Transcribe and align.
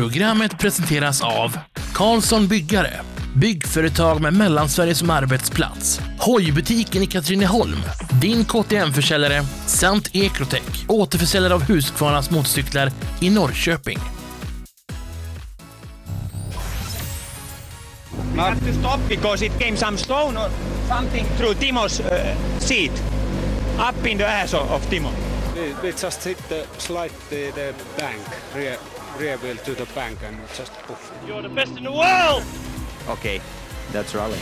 Programmet 0.00 0.58
presenteras 0.58 1.22
av 1.22 1.58
Karlsson 1.94 2.46
Byggare, 2.46 3.00
byggföretag 3.36 4.20
med 4.20 4.32
Mellansverige 4.34 4.94
som 4.94 5.10
arbetsplats, 5.10 6.00
Hojbutiken 6.18 7.02
i 7.02 7.06
Katrineholm, 7.06 7.78
din 8.20 8.44
KTM-försäljare 8.44 9.42
samt 9.66 10.10
Ecrotech, 10.12 10.84
återförsäljare 10.88 11.54
av 11.54 11.62
Husqvarnas 11.62 12.30
motorcyklar 12.30 12.90
i 13.20 13.30
Norrköping. 13.30 13.98
We 18.34 18.40
have 18.40 18.60
to 18.60 18.72
stop 18.72 19.00
because 19.08 19.46
it 19.46 19.52
came 19.58 19.76
some 19.76 19.98
stone 19.98 20.40
or 20.40 20.50
something 20.88 21.24
through 21.38 21.54
Timo's 21.54 22.00
uh, 22.00 22.58
seat, 22.58 23.02
up 23.78 24.06
in 24.06 24.18
the 24.18 24.26
ass 24.26 24.54
of, 24.54 24.70
of 24.70 24.90
Timo. 24.90 25.10
We, 25.54 25.74
we 25.82 25.88
just 25.88 26.24
hit 26.24 26.38
the 26.48 26.64
slide 26.78 27.12
the, 27.30 27.50
the 27.54 27.74
bank, 27.98 28.22
rear, 28.56 28.76
rear 29.20 29.36
wheel 29.36 29.56
to 29.56 29.74
the 29.74 29.94
bank 29.94 30.18
and 30.28 30.36
just 30.58 30.72
poof. 30.86 31.12
You're 31.28 31.42
the 31.42 31.48
best 31.48 31.78
in 31.78 31.84
the 31.84 31.90
world! 31.90 32.42
Okay, 33.08 33.40
that's 33.92 34.14
rally. 34.14 34.38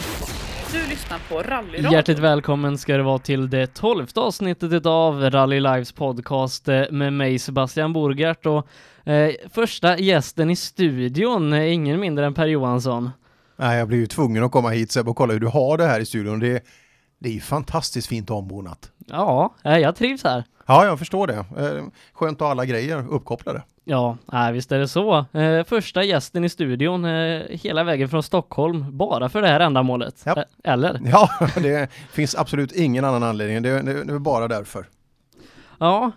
Du 0.73 0.91
lyssnar 0.91 1.19
på 1.29 1.43
Rallyradio. 1.43 1.93
Hjärtligt 1.93 2.19
välkommen 2.19 2.79
ska 2.79 2.97
det 2.97 3.03
vara 3.03 3.19
till 3.19 3.51
det 3.51 3.75
tolfte 3.75 4.21
avsnittet 4.21 4.87
av 4.87 5.31
Rally 5.31 5.61
Lives 5.61 5.93
podcast 5.93 6.69
eh, 6.69 6.83
med 6.91 7.13
mig 7.13 7.39
Sebastian 7.39 7.93
Borgart 7.93 8.47
och 8.47 8.69
eh, 9.11 9.35
första 9.51 9.99
gästen 9.99 10.51
i 10.51 10.57
studion 10.57 11.53
är 11.53 11.61
ingen 11.67 12.01
mindre 12.01 12.27
än 12.27 12.35
Per 12.35 12.47
Johansson. 12.47 13.11
Nej, 13.57 13.79
jag 13.79 13.89
blir 13.89 13.99
ju 13.99 14.07
tvungen 14.07 14.45
att 14.45 14.53
komma 14.53 14.71
hit 14.71 14.93
Seb 14.93 15.09
och 15.09 15.17
kolla 15.17 15.33
hur 15.33 15.41
du 15.41 15.47
har 15.47 15.79
det 15.79 15.87
här 15.87 16.01
i 16.01 16.07
studion. 16.07 16.41
Det, 16.41 16.65
det 17.19 17.29
är 17.29 17.33
ju 17.33 17.41
fantastiskt 17.41 18.09
fint 18.09 18.31
ombonat. 18.31 18.91
Ja, 19.11 19.55
eh, 19.65 19.79
jag 19.79 19.97
trivs 19.97 20.25
här. 20.25 20.45
Ja, 20.67 20.85
jag 20.85 20.99
förstår 20.99 21.27
det. 21.27 21.35
Eh, 21.35 21.85
Skönt 22.13 22.41
att 22.41 22.45
ha 22.45 22.51
alla 22.51 22.65
grejer 22.65 23.05
uppkopplade. 23.11 23.63
Ja, 23.85 24.17
visst 24.53 24.73
är 24.73 24.79
det 24.79 24.89
så. 24.89 25.27
Eh, 25.33 25.65
första 25.65 26.05
gästen 26.05 26.45
i 26.45 26.49
studion 26.49 27.05
hela 27.51 27.85
vägen 27.85 28.09
från 28.09 28.23
Stockholm 28.23 28.97
bara 28.97 29.29
för 29.29 29.43
det 29.43 29.49
här 29.49 29.61
ändamålet. 29.61 30.23
Ja. 30.25 30.45
Eller? 30.65 31.01
Ja, 31.05 31.31
det 31.57 31.91
finns 32.13 32.35
absolut 32.37 32.73
ingen 32.73 33.05
annan 33.05 33.23
anledning. 33.23 33.63
Det, 33.63 33.71
är 33.71 34.19
bara 34.19 34.49
därför. 34.49 34.87
Ja, 35.81 36.13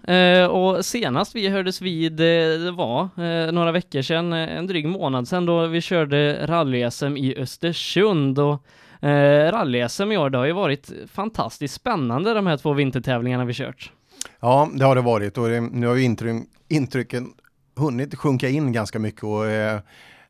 och 0.49 0.85
senast 0.85 1.35
vi 1.35 1.49
hördes 1.49 1.81
vid, 1.81 2.13
det 2.13 2.71
var 2.71 3.09
några 3.51 3.71
veckor 3.71 4.01
sedan, 4.01 4.33
en 4.33 4.67
dryg 4.67 4.87
månad 4.87 5.27
sedan 5.27 5.45
då 5.45 5.67
vi 5.67 5.81
körde 5.81 6.47
rally-SM 6.47 7.17
i 7.17 7.35
Östersund 7.37 8.39
och 8.39 8.63
eh, 9.01 9.51
rally-SM 9.51 10.11
i 10.11 10.17
år, 10.17 10.29
det 10.29 10.37
har 10.37 10.45
ju 10.45 10.51
varit 10.53 10.91
fantastiskt 11.11 11.73
spännande 11.73 12.33
de 12.33 12.47
här 12.47 12.57
två 12.57 12.73
vintertävlingarna 12.73 13.45
vi 13.45 13.53
kört. 13.53 13.91
Ja, 14.39 14.69
det 14.73 14.85
har 14.85 14.95
det 14.95 15.01
varit 15.01 15.37
och 15.37 15.49
det, 15.49 15.61
nu 15.61 15.87
har 15.87 15.95
ju 15.95 16.03
intryck, 16.03 16.43
intrycken 16.67 17.33
hunnit 17.75 18.15
sjunka 18.15 18.49
in 18.49 18.71
ganska 18.71 18.99
mycket 18.99 19.23
och 19.23 19.45
eh, 19.45 19.79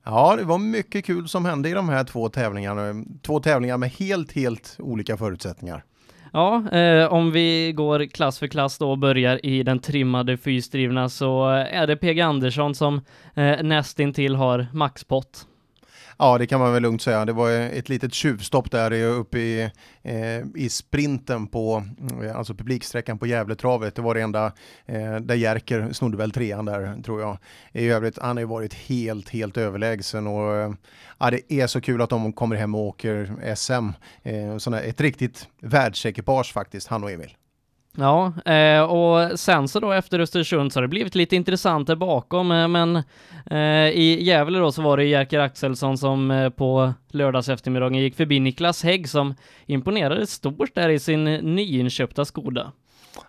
ja, 0.03 0.35
det 0.35 0.43
var 0.43 0.57
mycket 0.57 1.05
kul 1.05 1.27
som 1.27 1.45
hände 1.45 1.69
i 1.69 1.73
de 1.73 1.89
här 1.89 2.03
två 2.03 2.29
tävlingarna. 2.29 3.05
Två 3.21 3.39
tävlingar 3.39 3.77
med 3.77 3.89
helt, 3.89 4.31
helt 4.31 4.75
olika 4.79 5.17
förutsättningar. 5.17 5.83
Ja, 6.33 6.71
eh, 6.71 7.13
om 7.13 7.31
vi 7.31 7.71
går 7.71 8.05
klass 8.05 8.39
för 8.39 8.47
klass 8.47 8.77
då 8.77 8.91
och 8.91 8.97
börjar 8.97 9.45
i 9.45 9.63
den 9.63 9.79
trimmade 9.79 10.37
fyrstrivna 10.37 11.09
så 11.09 11.47
är 11.49 11.87
det 11.87 11.95
PG 11.95 12.21
Andersson 12.21 12.75
som 12.75 13.01
eh, 13.33 13.63
nästintill 13.63 14.35
har 14.35 14.67
maxpott. 14.73 15.47
Ja, 16.21 16.37
det 16.37 16.47
kan 16.47 16.59
man 16.59 16.73
väl 16.73 16.81
lugnt 16.81 17.01
säga. 17.01 17.25
Det 17.25 17.33
var 17.33 17.51
ett 17.51 17.89
litet 17.89 18.13
tjuvstopp 18.13 18.71
där 18.71 19.03
uppe 19.03 19.39
i, 19.39 19.71
eh, 20.01 20.39
i 20.55 20.69
sprinten 20.69 21.47
på, 21.47 21.83
eh, 22.23 22.35
alltså 22.37 22.53
publiksträckan 22.53 23.19
på 23.19 23.27
Gävletravet. 23.27 23.95
Det 23.95 24.01
var 24.01 24.15
det 24.15 24.21
enda 24.21 24.45
eh, 24.85 25.15
där 25.15 25.35
Jerker 25.35 25.93
snodde 25.93 26.17
väl 26.17 26.31
trean 26.31 26.65
där, 26.65 27.01
tror 27.03 27.21
jag. 27.21 27.37
I 27.71 27.87
övrigt, 27.87 28.19
han 28.21 28.37
har 28.37 28.41
ju 28.41 28.47
varit 28.47 28.73
helt, 28.73 29.29
helt 29.29 29.57
överlägsen 29.57 30.27
och 30.27 30.55
eh, 30.55 30.73
ja, 31.19 31.31
det 31.31 31.53
är 31.53 31.67
så 31.67 31.81
kul 31.81 32.01
att 32.01 32.09
de 32.09 32.33
kommer 32.33 32.55
hem 32.55 32.75
och 32.75 32.81
åker 32.81 33.53
SM. 33.55 33.89
Eh, 34.23 34.57
sådana, 34.57 34.81
ett 34.81 35.01
riktigt 35.01 35.47
världsekipage 35.61 36.53
faktiskt, 36.53 36.87
han 36.87 37.03
och 37.03 37.11
Emil. 37.11 37.35
Ja, 37.97 38.33
eh, 38.45 38.81
och 38.81 39.39
sen 39.39 39.67
så 39.67 39.79
då 39.79 39.91
efter 39.91 40.19
Östersund 40.19 40.73
så 40.73 40.77
har 40.77 40.81
det 40.81 40.87
blivit 40.87 41.15
lite 41.15 41.35
intressant 41.35 41.87
där 41.87 41.95
bakom, 41.95 42.51
eh, 42.51 42.67
men 42.67 42.95
eh, 43.45 43.89
i 43.89 44.17
Gävle 44.23 44.59
då 44.59 44.71
så 44.71 44.81
var 44.81 44.97
det 44.97 45.05
Jerker 45.05 45.39
Axelsson 45.39 45.97
som 45.97 46.31
eh, 46.31 46.49
på 46.49 46.93
lördags 47.11 47.49
eftermiddagen 47.49 47.99
gick 47.99 48.15
förbi 48.15 48.39
Niklas 48.39 48.83
Hägg 48.83 49.09
som 49.09 49.35
imponerade 49.65 50.27
stort 50.27 50.75
där 50.75 50.89
i 50.89 50.99
sin 50.99 51.23
nyinköpta 51.23 52.25
Skoda. 52.25 52.71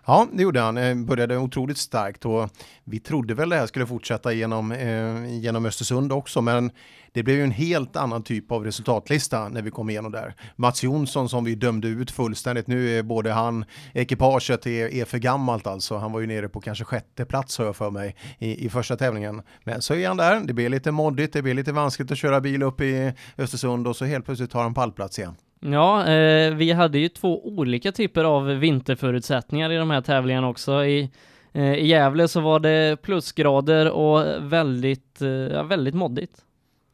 Ja, 0.05 0.27
det 0.33 0.43
gjorde 0.43 0.59
han. 0.59 0.77
Eh, 0.77 0.95
började 0.95 1.37
otroligt 1.37 1.77
starkt 1.77 2.25
och 2.25 2.49
vi 2.83 2.99
trodde 2.99 3.33
väl 3.33 3.49
det 3.49 3.55
här 3.55 3.67
skulle 3.67 3.85
fortsätta 3.85 4.33
genom, 4.33 4.71
eh, 4.71 5.39
genom 5.39 5.65
Östersund 5.65 6.11
också, 6.11 6.41
men 6.41 6.71
det 7.13 7.23
blev 7.23 7.37
ju 7.37 7.43
en 7.43 7.51
helt 7.51 7.95
annan 7.95 8.23
typ 8.23 8.51
av 8.51 8.63
resultatlista 8.63 9.49
när 9.49 9.61
vi 9.61 9.71
kom 9.71 9.89
igenom 9.89 10.11
där. 10.11 10.35
Mats 10.55 10.83
Jonsson 10.83 11.29
som 11.29 11.43
vi 11.43 11.55
dömde 11.55 11.87
ut 11.87 12.11
fullständigt. 12.11 12.67
Nu 12.67 12.97
är 12.97 13.03
både 13.03 13.31
han, 13.31 13.65
ekipaget 13.93 14.67
är, 14.67 14.93
är 14.93 15.05
för 15.05 15.17
gammalt 15.17 15.67
alltså. 15.67 15.97
Han 15.97 16.11
var 16.11 16.19
ju 16.19 16.27
nere 16.27 16.49
på 16.49 16.61
kanske 16.61 16.83
sjätte 16.83 17.25
plats 17.25 17.57
har 17.57 17.65
jag 17.65 17.75
för 17.75 17.89
mig 17.89 18.15
i, 18.39 18.65
i 18.65 18.69
första 18.69 18.95
tävlingen. 18.95 19.41
Men 19.63 19.81
så 19.81 19.93
är 19.93 20.07
han 20.07 20.17
där. 20.17 20.39
Det 20.39 20.53
blir 20.53 20.69
lite 20.69 20.91
moddigt, 20.91 21.33
det 21.33 21.41
blir 21.41 21.53
lite 21.53 21.71
vanskligt 21.71 22.11
att 22.11 22.17
köra 22.17 22.41
bil 22.41 22.63
upp 22.63 22.81
i 22.81 23.13
Östersund 23.37 23.87
och 23.87 23.95
så 23.95 24.05
helt 24.05 24.25
plötsligt 24.25 24.51
tar 24.51 24.63
han 24.63 24.73
pallplats 24.73 25.19
igen. 25.19 25.35
Ja, 25.65 26.07
eh, 26.07 26.53
vi 26.55 26.71
hade 26.71 26.99
ju 26.99 27.09
två 27.09 27.47
olika 27.47 27.91
typer 27.91 28.23
av 28.23 28.45
vinterförutsättningar 28.45 29.71
i 29.71 29.75
de 29.75 29.89
här 29.89 30.01
tävlingarna 30.01 30.49
också. 30.49 30.85
I, 30.85 31.09
eh, 31.53 31.73
i 31.73 31.87
Gävle 31.87 32.27
så 32.27 32.39
var 32.41 32.59
det 32.59 33.01
plusgrader 33.01 33.89
och 33.91 34.25
väldigt, 34.51 35.21
eh, 35.21 35.63
väldigt 35.63 35.95
moddigt. 35.95 36.31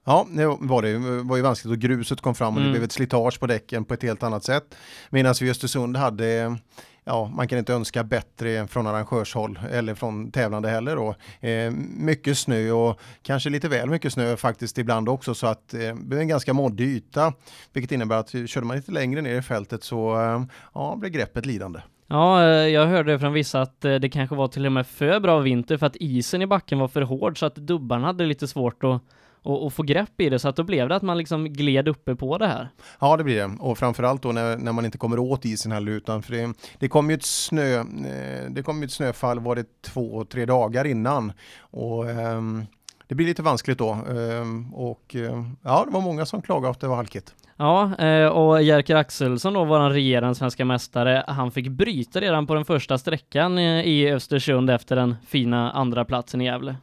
Ja, 0.06 0.28
det 0.30 0.46
var 0.46 0.82
det. 0.82 0.92
Det 0.94 1.24
var 1.24 1.38
ju 1.38 1.44
vanskligt 1.44 1.72
och 1.72 1.78
gruset 1.80 2.22
kom 2.22 2.36
fram 2.36 2.54
och 2.54 2.60
det 2.60 2.66
Mm. 2.66 2.72
blev 2.72 2.84
ett 2.84 2.92
slitage 2.92 3.40
på 3.40 3.48
däcken 3.48 3.86
på 3.86 3.94
ett 3.94 4.04
helt 4.04 4.24
annat 4.24 4.44
sätt. 4.44 4.76
Medan 5.10 5.36
vi 5.42 5.48
i 5.48 5.50
Östersund 5.52 5.98
hade 5.98 6.58
Ja, 7.04 7.32
man 7.36 7.48
kan 7.48 7.60
inte 7.60 7.74
önska 7.74 8.04
bättre 8.04 8.68
från 8.68 8.88
arrangörshåll 8.88 9.60
eller 9.72 9.96
från 9.96 10.32
tävlande 10.32 10.70
heller 10.70 10.96
då. 10.96 11.16
Eh, 11.48 11.72
mycket 11.98 12.38
snö 12.38 12.72
och 12.72 13.00
kanske 13.22 13.50
lite 13.50 13.70
väl 13.70 13.90
mycket 13.90 14.14
snö 14.14 14.38
faktiskt 14.38 14.78
ibland 14.78 15.10
också 15.10 15.34
så 15.34 15.48
att 15.48 15.74
eh, 15.74 15.80
det 15.80 15.94
blev 15.94 16.20
en 16.20 16.28
ganska 16.28 16.54
moddig 16.54 16.88
yta. 16.88 17.34
Vilket 17.74 17.92
innebär 17.92 18.16
att 18.16 18.50
körde 18.50 18.68
man 18.68 18.78
lite 18.78 18.92
längre 18.92 19.22
ner 19.22 19.36
i 19.36 19.42
fältet 19.42 19.84
så 19.84 20.22
eh, 20.22 20.44
ja, 20.74 20.96
blir 21.00 21.10
greppet 21.10 21.46
lidande. 21.46 21.80
Ja, 22.08 22.44
eh, 22.44 22.48
jag 22.48 22.86
hörde 22.86 23.20
från 23.20 23.34
vissa 23.34 23.62
att 23.62 23.86
eh, 23.86 23.96
det 23.96 24.10
kanske 24.10 24.36
var 24.36 24.48
till 24.48 24.66
och 24.66 24.72
med 24.72 24.88
för 24.88 25.20
bra 25.20 25.40
vinter 25.40 25.78
för 25.78 25.86
att 25.86 25.96
isen 25.96 26.42
i 26.42 26.48
backen 26.48 26.80
var 26.80 26.88
för 26.88 27.02
hård 27.02 27.40
så 27.40 27.46
att 27.46 27.56
dubbarna 27.56 28.08
hade 28.08 28.26
lite 28.26 28.48
svårt 28.48 28.84
att, 28.84 29.02
att, 29.44 29.62
att 29.62 29.74
få 29.74 29.84
grepp 29.84 30.22
i 30.22 30.30
det 30.30 30.40
så 30.40 30.50
att 30.50 30.56
då 30.56 30.64
blev 30.64 30.90
det 30.90 30.96
att 30.96 31.02
man 31.02 31.18
liksom 31.18 31.46
gled 31.46 31.88
uppe 31.88 32.16
på 32.16 32.38
det 32.38 32.48
här. 32.48 32.70
Ja, 33.00 33.18
det 33.18 33.24
blir 33.24 33.36
det. 33.36 33.58
Och 33.60 33.78
framförallt 33.78 34.22
då 34.22 34.32
när, 34.32 34.58
när 34.58 34.72
man 34.72 34.86
inte 34.86 34.98
kommer 34.98 35.20
åt 35.20 35.46
isen 35.46 35.72
heller 35.72 35.92
utan 35.92 36.24
för 36.24 36.34
det, 36.34 36.54
det 36.80 36.88
kom 36.88 37.10
ju 37.10 37.14
ett 37.14 37.26
snö, 37.26 37.80
eh, 37.80 38.50
det 38.50 38.64
kom 38.64 38.84
ett 38.84 38.92
snöfall 38.92 39.40
var 39.40 39.56
det 39.56 39.82
två, 39.82 40.26
tre 40.26 40.46
dagar 40.46 40.86
innan 40.86 41.32
och 41.60 42.10
ehm, 42.10 42.66
det 43.08 43.16
blir 43.16 43.28
lite 43.28 43.42
vanskligt 43.42 43.78
då 43.78 43.92
ehm, 43.92 44.74
och 44.74 45.16
eh, 45.16 45.44
ja, 45.64 45.84
det 45.88 45.92
var 45.92 46.02
många 46.02 46.26
som 46.26 46.42
klagade 46.42 46.72
att 46.72 46.80
det 46.80 46.88
var 46.88 46.96
halkigt. 46.96 47.36
Ja, 47.58 47.96
eh, 47.96 48.28
och 48.28 48.62
Jerker 48.62 48.96
Axelsson 48.96 49.54
då, 49.54 49.66
våran 49.66 49.94
regerande 49.94 50.36
svenska 50.36 50.66
mästare, 50.66 51.24
han 51.28 51.52
fick 51.52 51.68
bryta 51.68 52.22
redan 52.22 52.48
på 52.48 52.54
den 52.54 52.66
första 52.66 52.98
sträckan 52.98 53.58
eh, 53.58 53.84
i 53.88 54.12
Östersund 54.12 54.70
efter 54.70 54.96
den 54.96 55.16
fina 55.28 55.72
andra 55.72 56.06
platsen 56.06 56.42
i 56.42 56.46
Gävle. 56.46 56.76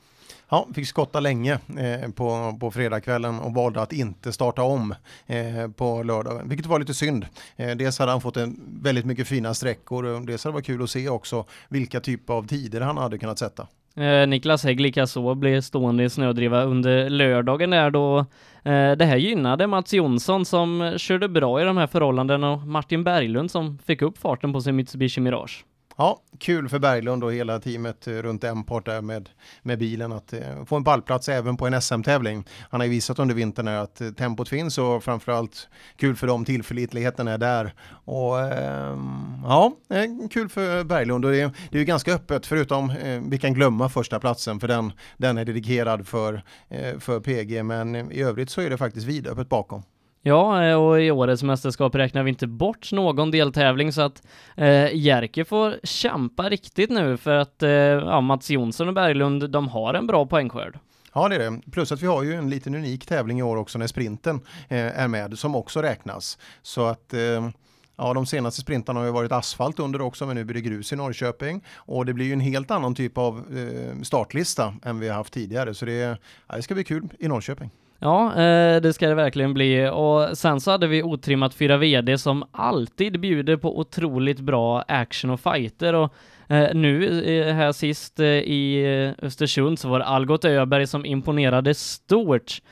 Ja, 0.48 0.68
fick 0.74 0.86
skotta 0.86 1.20
länge 1.20 1.52
eh, 1.52 2.10
på, 2.10 2.56
på 2.60 2.70
fredagskvällen 2.70 3.38
och 3.38 3.54
valde 3.54 3.82
att 3.82 3.92
inte 3.92 4.32
starta 4.32 4.62
om 4.62 4.94
eh, 5.26 5.70
på 5.76 6.02
lördagen, 6.02 6.48
vilket 6.48 6.66
var 6.66 6.78
lite 6.78 6.94
synd. 6.94 7.26
Eh, 7.56 7.76
dels 7.76 7.98
hade 7.98 8.12
han 8.12 8.20
fått 8.20 8.36
en 8.36 8.60
väldigt 8.82 9.04
mycket 9.04 9.28
fina 9.28 9.54
sträckor 9.54 10.04
och 10.04 10.26
dels 10.26 10.44
hade 10.44 10.52
det 10.52 10.54
varit 10.54 10.66
kul 10.66 10.82
att 10.82 10.90
se 10.90 11.08
också 11.08 11.44
vilka 11.68 12.00
typer 12.00 12.34
av 12.34 12.46
tider 12.46 12.80
han 12.80 12.96
hade 12.96 13.18
kunnat 13.18 13.38
sätta. 13.38 13.66
Eh, 13.96 14.26
Niklas 14.26 14.64
Hägg 14.64 14.80
likaså 14.80 15.34
blev 15.34 15.60
stående 15.60 16.04
i 16.04 16.10
snödriva 16.10 16.62
under 16.62 17.10
lördagen 17.10 17.70
där 17.70 17.90
då 17.90 18.18
eh, 18.62 18.92
det 18.92 19.04
här 19.04 19.16
gynnade 19.16 19.66
Mats 19.66 19.92
Jonsson 19.92 20.44
som 20.44 20.94
körde 20.96 21.28
bra 21.28 21.60
i 21.60 21.64
de 21.64 21.76
här 21.76 21.86
förhållandena 21.86 22.50
och 22.50 22.66
Martin 22.66 23.04
Berglund 23.04 23.50
som 23.50 23.78
fick 23.78 24.02
upp 24.02 24.18
farten 24.18 24.52
på 24.52 24.60
sin 24.60 24.76
Mitsubishi 24.76 25.20
Mirage. 25.20 25.64
Ja, 25.98 26.20
kul 26.38 26.68
för 26.68 26.78
Berglund 26.78 27.24
och 27.24 27.32
hela 27.32 27.60
teamet 27.60 28.06
eh, 28.06 28.12
runt 28.12 28.44
Emport 28.44 28.84
där 28.86 29.00
med, 29.02 29.28
med 29.62 29.78
bilen 29.78 30.12
att 30.12 30.32
eh, 30.32 30.64
få 30.64 30.76
en 30.76 30.84
pallplats 30.84 31.28
även 31.28 31.56
på 31.56 31.66
en 31.66 31.82
SM-tävling. 31.82 32.44
Han 32.70 32.80
har 32.80 32.84
ju 32.86 32.90
visat 32.90 33.18
under 33.18 33.34
vintern 33.34 33.68
att 33.68 34.00
eh, 34.00 34.10
tempot 34.10 34.48
finns 34.48 34.78
och 34.78 35.04
framförallt 35.04 35.68
kul 35.96 36.16
för 36.16 36.26
dem, 36.26 36.44
tillförlitligheten 36.44 37.28
är 37.28 37.38
där. 37.38 37.74
Och 38.04 38.40
ehm, 38.40 39.42
ja, 39.44 39.72
eh, 39.90 40.28
kul 40.30 40.48
för 40.48 40.84
Berglund 40.84 41.24
och 41.24 41.30
det, 41.30 41.40
är- 41.40 41.50
det 41.70 41.76
är 41.76 41.80
ju 41.80 41.84
ganska 41.84 42.14
öppet 42.14 42.46
förutom 42.46 42.90
eh, 42.90 43.20
vi 43.28 43.38
kan 43.38 43.54
glömma 43.54 43.88
första 43.88 44.20
platsen 44.20 44.60
för 44.60 44.68
den, 44.68 44.92
den 45.16 45.38
är 45.38 45.44
dedikerad 45.44 46.06
för, 46.06 46.42
för 46.98 47.20
PG 47.20 47.62
men 47.64 48.12
i 48.12 48.22
övrigt 48.22 48.50
så 48.50 48.60
är 48.60 48.70
det 48.70 48.76
faktiskt 48.78 49.06
vidöppet 49.06 49.48
bakom. 49.48 49.82
Ja, 50.26 50.64
eh, 50.64 50.74
och 50.74 51.02
i 51.02 51.10
årets 51.10 51.42
mästerskap 51.42 51.94
räknar 51.94 52.22
vi 52.22 52.28
inte 52.28 52.46
bort 52.46 52.92
någon 52.92 53.30
deltävling 53.30 53.92
så 53.92 54.02
att 54.02 54.22
eh, 54.56 54.94
Jerker 54.94 55.44
får 55.44 55.74
kämpa 55.82 56.48
riktigt 56.48 56.90
nu 56.90 57.16
för 57.16 57.34
att 57.34 57.62
eh, 57.62 57.70
ja, 57.70 58.20
Mats 58.20 58.50
Jonsson 58.50 58.88
och 58.88 58.94
Berglund, 58.94 59.50
de 59.50 59.68
har 59.68 59.94
en 59.94 60.06
bra 60.06 60.26
poängskörd. 60.26 60.78
Ja, 61.14 61.28
det 61.28 61.34
är 61.34 61.50
det. 61.50 61.60
Plus 61.72 61.92
att 61.92 62.02
vi 62.02 62.06
har 62.06 62.22
ju 62.22 62.34
en 62.34 62.50
liten 62.50 62.74
unik 62.74 63.06
tävling 63.06 63.38
i 63.38 63.42
år 63.42 63.56
också 63.56 63.78
när 63.78 63.86
sprinten 63.86 64.40
eh, 64.68 65.00
är 65.00 65.08
med, 65.08 65.38
som 65.38 65.56
också 65.56 65.82
räknas. 65.82 66.38
Så 66.62 66.86
att 66.86 67.14
eh, 67.14 67.48
Ja, 67.98 68.14
de 68.14 68.26
senaste 68.26 68.60
sprintarna 68.60 69.00
har 69.00 69.06
ju 69.06 69.12
varit 69.12 69.32
asfalt 69.32 69.78
under 69.78 70.00
också, 70.00 70.26
men 70.26 70.36
nu 70.36 70.44
blir 70.44 70.54
det 70.54 70.60
grus 70.60 70.92
i 70.92 70.96
Norrköping. 70.96 71.64
Och 71.74 72.06
det 72.06 72.12
blir 72.12 72.26
ju 72.26 72.32
en 72.32 72.40
helt 72.40 72.70
annan 72.70 72.94
typ 72.94 73.18
av 73.18 73.36
eh, 73.36 74.02
startlista 74.02 74.74
än 74.82 75.00
vi 75.00 75.08
har 75.08 75.14
haft 75.14 75.32
tidigare. 75.32 75.74
Så 75.74 75.84
det, 75.84 76.18
ja, 76.46 76.56
det 76.56 76.62
ska 76.62 76.74
bli 76.74 76.84
kul 76.84 77.08
i 77.18 77.28
Norrköping. 77.28 77.70
Ja, 77.98 78.28
eh, 78.30 78.80
det 78.80 78.92
ska 78.92 79.08
det 79.08 79.14
verkligen 79.14 79.54
bli. 79.54 79.90
Och 79.92 80.38
sen 80.38 80.60
så 80.60 80.70
hade 80.70 80.86
vi 80.86 81.02
otrimmat 81.02 81.54
4 81.54 81.76
VD 81.76 82.18
som 82.18 82.44
alltid 82.52 83.20
bjuder 83.20 83.56
på 83.56 83.78
otroligt 83.78 84.40
bra 84.40 84.84
action 84.88 85.30
och 85.30 85.40
fighter. 85.40 85.94
Och 85.94 86.12
eh, 86.48 86.74
nu 86.74 87.22
eh, 87.24 87.54
här 87.54 87.72
sist 87.72 88.20
i 88.20 88.86
Östersund 89.22 89.78
så 89.78 89.88
var 89.88 89.98
det 89.98 90.04
Algot 90.04 90.44
Öberg 90.44 90.86
som 90.86 91.06
imponerade 91.06 91.74
stort. 91.74 92.62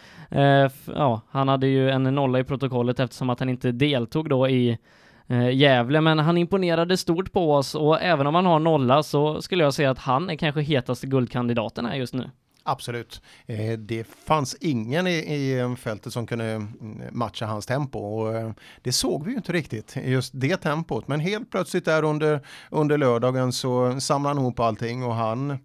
Ja, 0.94 1.20
han 1.30 1.48
hade 1.48 1.66
ju 1.66 1.90
en 1.90 2.02
nolla 2.02 2.38
i 2.38 2.44
protokollet 2.44 3.00
eftersom 3.00 3.30
att 3.30 3.40
han 3.40 3.48
inte 3.48 3.72
deltog 3.72 4.28
då 4.28 4.48
i 4.48 4.78
eh, 5.26 5.50
Gävle, 5.50 6.00
men 6.00 6.18
han 6.18 6.38
imponerade 6.38 6.96
stort 6.96 7.32
på 7.32 7.52
oss 7.52 7.74
och 7.74 8.02
även 8.02 8.26
om 8.26 8.34
han 8.34 8.46
har 8.46 8.58
nolla 8.58 9.02
så 9.02 9.42
skulle 9.42 9.64
jag 9.64 9.74
säga 9.74 9.90
att 9.90 9.98
han 9.98 10.30
är 10.30 10.36
kanske 10.36 10.60
hetaste 10.60 11.06
guldkandidaten 11.06 11.86
här 11.86 11.94
just 11.94 12.14
nu. 12.14 12.30
Absolut. 12.66 13.22
Eh, 13.46 13.78
det 13.78 14.04
fanns 14.04 14.56
ingen 14.60 15.06
i, 15.06 15.10
i 15.10 15.58
eh, 15.58 15.74
fältet 15.74 16.12
som 16.12 16.26
kunde 16.26 16.44
mm, 16.44 17.02
matcha 17.12 17.46
hans 17.46 17.66
tempo 17.66 17.98
och 17.98 18.36
eh, 18.36 18.50
det 18.82 18.92
såg 18.92 19.24
vi 19.24 19.30
ju 19.30 19.36
inte 19.36 19.52
riktigt, 19.52 19.96
just 20.04 20.32
det 20.34 20.56
tempot. 20.56 21.08
Men 21.08 21.20
helt 21.20 21.50
plötsligt 21.50 21.84
där 21.84 22.02
under, 22.02 22.40
under 22.70 22.98
lördagen 22.98 23.52
så 23.52 24.00
samlade 24.00 24.34
han 24.34 24.42
ihop 24.42 24.60
allting 24.60 25.04
och 25.04 25.14
han, 25.14 25.58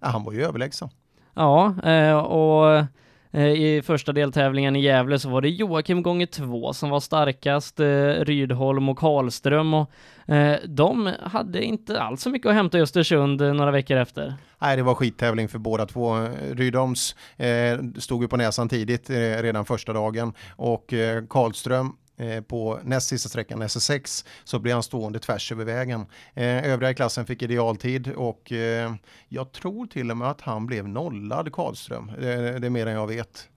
han 0.00 0.24
var 0.24 0.32
ju 0.32 0.44
överlägsen. 0.44 0.88
Ja, 1.34 1.74
och 2.20 2.84
Eh, 3.32 3.46
I 3.46 3.82
första 3.82 4.12
deltävlingen 4.12 4.76
i 4.76 4.80
Gävle 4.80 5.18
så 5.18 5.28
var 5.28 5.40
det 5.40 5.48
Joakim 5.48 6.02
gånger 6.02 6.26
två 6.26 6.72
som 6.72 6.90
var 6.90 7.00
starkast, 7.00 7.80
eh, 7.80 7.86
Rydholm 8.06 8.88
och 8.88 8.98
Karlström 8.98 9.74
och 9.74 9.90
eh, 10.26 10.58
de 10.64 11.12
hade 11.22 11.62
inte 11.62 12.00
alls 12.00 12.22
så 12.22 12.30
mycket 12.30 12.48
att 12.48 12.54
hämta 12.54 12.78
i 12.78 12.80
Östersund 12.80 13.40
några 13.40 13.70
veckor 13.70 13.96
efter. 13.96 14.34
Nej, 14.58 14.76
det 14.76 14.82
var 14.82 14.94
skittävling 14.94 15.48
för 15.48 15.58
båda 15.58 15.86
två. 15.86 16.28
Rydholms 16.52 17.16
eh, 17.36 17.78
stod 17.98 18.22
ju 18.22 18.28
på 18.28 18.36
näsan 18.36 18.68
tidigt 18.68 19.10
eh, 19.10 19.14
redan 19.16 19.64
första 19.64 19.92
dagen 19.92 20.32
och 20.56 20.92
eh, 20.92 21.24
Karlström 21.28 21.92
på 22.48 22.80
näst 22.84 23.08
sista 23.08 23.28
sträckan, 23.28 23.62
SS6, 23.62 24.26
så 24.44 24.58
blir 24.58 24.72
han 24.72 24.82
stående 24.82 25.18
tvärs 25.18 25.52
över 25.52 25.64
vägen. 25.64 26.06
Eh, 26.34 26.72
övriga 26.72 26.90
i 26.90 26.94
klassen 26.94 27.26
fick 27.26 27.42
idealtid 27.42 28.12
och 28.12 28.52
eh, 28.52 28.94
jag 29.28 29.52
tror 29.52 29.86
till 29.86 30.10
och 30.10 30.16
med 30.16 30.28
att 30.28 30.40
han 30.40 30.66
blev 30.66 30.88
nollad 30.88 31.52
Karlström. 31.52 32.12
Det 32.20 32.66
är 32.66 32.70
mer 32.70 32.86
än 32.86 32.94
jag 32.94 33.06
vet. 33.06 33.48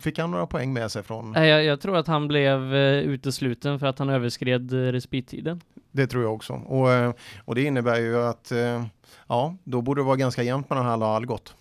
Fick 0.00 0.18
han 0.18 0.30
några 0.30 0.46
poäng 0.46 0.72
med 0.72 0.92
sig 0.92 1.02
från? 1.02 1.32
Jag, 1.34 1.64
jag 1.64 1.80
tror 1.80 1.96
att 1.96 2.06
han 2.06 2.28
blev 2.28 2.74
utesluten 2.74 3.78
för 3.78 3.86
att 3.86 3.98
han 3.98 4.08
överskred 4.08 4.72
respittiden. 4.72 5.60
Det 5.92 6.06
tror 6.06 6.22
jag 6.22 6.34
också. 6.34 6.52
Och, 6.52 6.88
och 7.44 7.54
det 7.54 7.62
innebär 7.62 8.00
ju 8.00 8.22
att 8.22 8.52
ja, 9.28 9.56
då 9.64 9.82
borde 9.82 10.00
det 10.00 10.04
vara 10.04 10.16
ganska 10.16 10.42
jämnt 10.42 10.70
mellan 10.70 10.86
alla 10.86 11.06
och 11.06 11.12
Algot. 11.12 11.54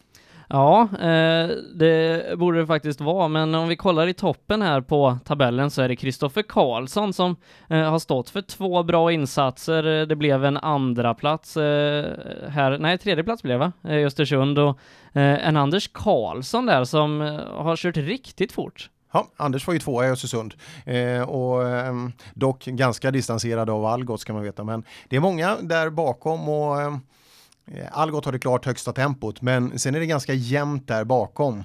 Ja, 0.51 0.81
eh, 0.81 1.49
det 1.75 2.39
borde 2.39 2.59
det 2.59 2.67
faktiskt 2.67 3.01
vara, 3.01 3.27
men 3.27 3.55
om 3.55 3.67
vi 3.67 3.75
kollar 3.75 4.07
i 4.07 4.13
toppen 4.13 4.61
här 4.61 4.81
på 4.81 5.17
tabellen 5.25 5.71
så 5.71 5.81
är 5.81 5.87
det 5.87 5.95
Kristoffer 5.95 6.41
Karlsson 6.41 7.13
som 7.13 7.35
eh, 7.69 7.89
har 7.89 7.99
stått 7.99 8.29
för 8.29 8.41
två 8.41 8.83
bra 8.83 9.11
insatser. 9.11 10.01
Eh, 10.01 10.07
det 10.07 10.15
blev 10.15 10.45
en 10.45 10.57
andra 10.57 11.13
plats 11.13 11.57
eh, 11.57 12.13
här, 12.47 12.77
nej 12.77 12.97
tredje 12.97 13.23
plats 13.23 13.43
blev 13.43 13.59
det 13.59 13.71
eh, 13.83 13.95
i 13.95 14.05
Östersund 14.05 14.59
och 14.59 14.79
eh, 15.13 15.47
en 15.47 15.57
Anders 15.57 15.87
Karlsson 15.93 16.65
där 16.65 16.83
som 16.83 17.21
har 17.57 17.75
kört 17.75 17.97
riktigt 17.97 18.51
fort. 18.51 18.89
Ja, 19.11 19.27
Anders 19.37 19.67
var 19.67 19.73
ju 19.73 19.79
tvåa 19.79 20.07
i 20.07 20.09
Östersund 20.09 20.53
eh, 20.85 21.21
och 21.21 21.67
eh, 21.67 21.93
dock 22.33 22.65
ganska 22.65 23.11
distanserad 23.11 23.69
av 23.69 23.85
Algot 23.85 24.21
ska 24.21 24.33
man 24.33 24.43
veta, 24.43 24.63
men 24.63 24.83
det 25.09 25.15
är 25.15 25.19
många 25.19 25.57
där 25.61 25.89
bakom 25.89 26.49
och 26.49 26.81
Eh, 26.81 26.97
Eh, 27.71 27.87
Algot 27.91 28.25
har 28.25 28.31
det 28.31 28.39
klart 28.39 28.65
högsta 28.65 28.93
tempot, 28.93 29.41
men 29.41 29.79
sen 29.79 29.95
är 29.95 29.99
det 29.99 30.05
ganska 30.05 30.33
jämnt 30.33 30.87
där 30.87 31.03
bakom. 31.03 31.63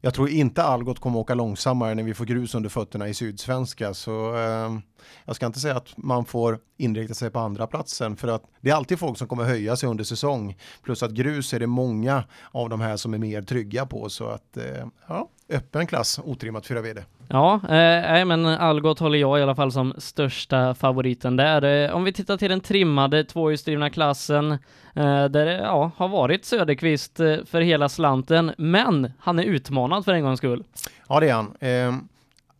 Jag 0.00 0.14
tror 0.14 0.28
inte 0.28 0.62
Algot 0.62 0.98
kommer 0.98 1.18
åka 1.18 1.34
långsammare 1.34 1.94
när 1.94 2.02
vi 2.02 2.14
får 2.14 2.24
grus 2.24 2.54
under 2.54 2.68
fötterna 2.70 3.08
i 3.08 3.14
Sydsvenska, 3.14 3.94
så 3.94 4.34
eh, 4.34 4.78
jag 5.24 5.36
ska 5.36 5.46
inte 5.46 5.60
säga 5.60 5.76
att 5.76 5.96
man 5.96 6.24
får 6.24 6.58
inrikta 6.76 7.14
sig 7.14 7.30
på 7.30 7.38
andra 7.38 7.66
platsen 7.66 8.16
för 8.16 8.28
att 8.28 8.42
det 8.60 8.70
är 8.70 8.74
alltid 8.74 8.98
folk 8.98 9.18
som 9.18 9.28
kommer 9.28 9.44
höja 9.44 9.76
sig 9.76 9.88
under 9.88 10.04
säsong. 10.04 10.56
Plus 10.82 11.02
att 11.02 11.10
grus 11.10 11.54
är 11.54 11.60
det 11.60 11.66
många 11.66 12.24
av 12.50 12.68
de 12.68 12.80
här 12.80 12.96
som 12.96 13.14
är 13.14 13.18
mer 13.18 13.42
trygga 13.42 13.86
på, 13.86 14.08
så 14.08 14.26
att 14.26 14.56
eh, 14.56 14.86
ja, 15.08 15.28
öppen 15.48 15.86
klass, 15.86 16.20
otrimmat 16.24 16.66
4 16.66 16.80
VD. 16.80 17.02
Ja, 17.32 17.54
eh, 17.54 18.24
men 18.24 18.46
Algot 18.46 18.98
håller 18.98 19.18
jag 19.18 19.38
i 19.38 19.42
alla 19.42 19.54
fall 19.54 19.72
som 19.72 19.94
största 19.98 20.74
favoriten 20.74 21.36
där. 21.36 21.64
Eh, 21.64 21.96
om 21.96 22.04
vi 22.04 22.12
tittar 22.12 22.36
till 22.36 22.50
den 22.50 22.60
trimmade 22.60 23.24
tvåhjulsdrivna 23.24 23.90
klassen, 23.90 24.52
eh, 24.52 24.58
där 25.04 25.46
det 25.46 25.56
ja, 25.56 25.90
har 25.96 26.08
varit 26.08 26.44
Söderqvist 26.44 27.20
eh, 27.20 27.36
för 27.44 27.60
hela 27.60 27.88
slanten, 27.88 28.52
men 28.58 29.12
han 29.18 29.38
är 29.38 29.44
utmanad 29.44 30.04
för 30.04 30.12
en 30.12 30.22
gångs 30.22 30.38
skull. 30.38 30.64
Ja, 31.08 31.20
det 31.20 31.28
är 31.28 31.34
han. 31.34 31.56
Eh, 31.60 31.94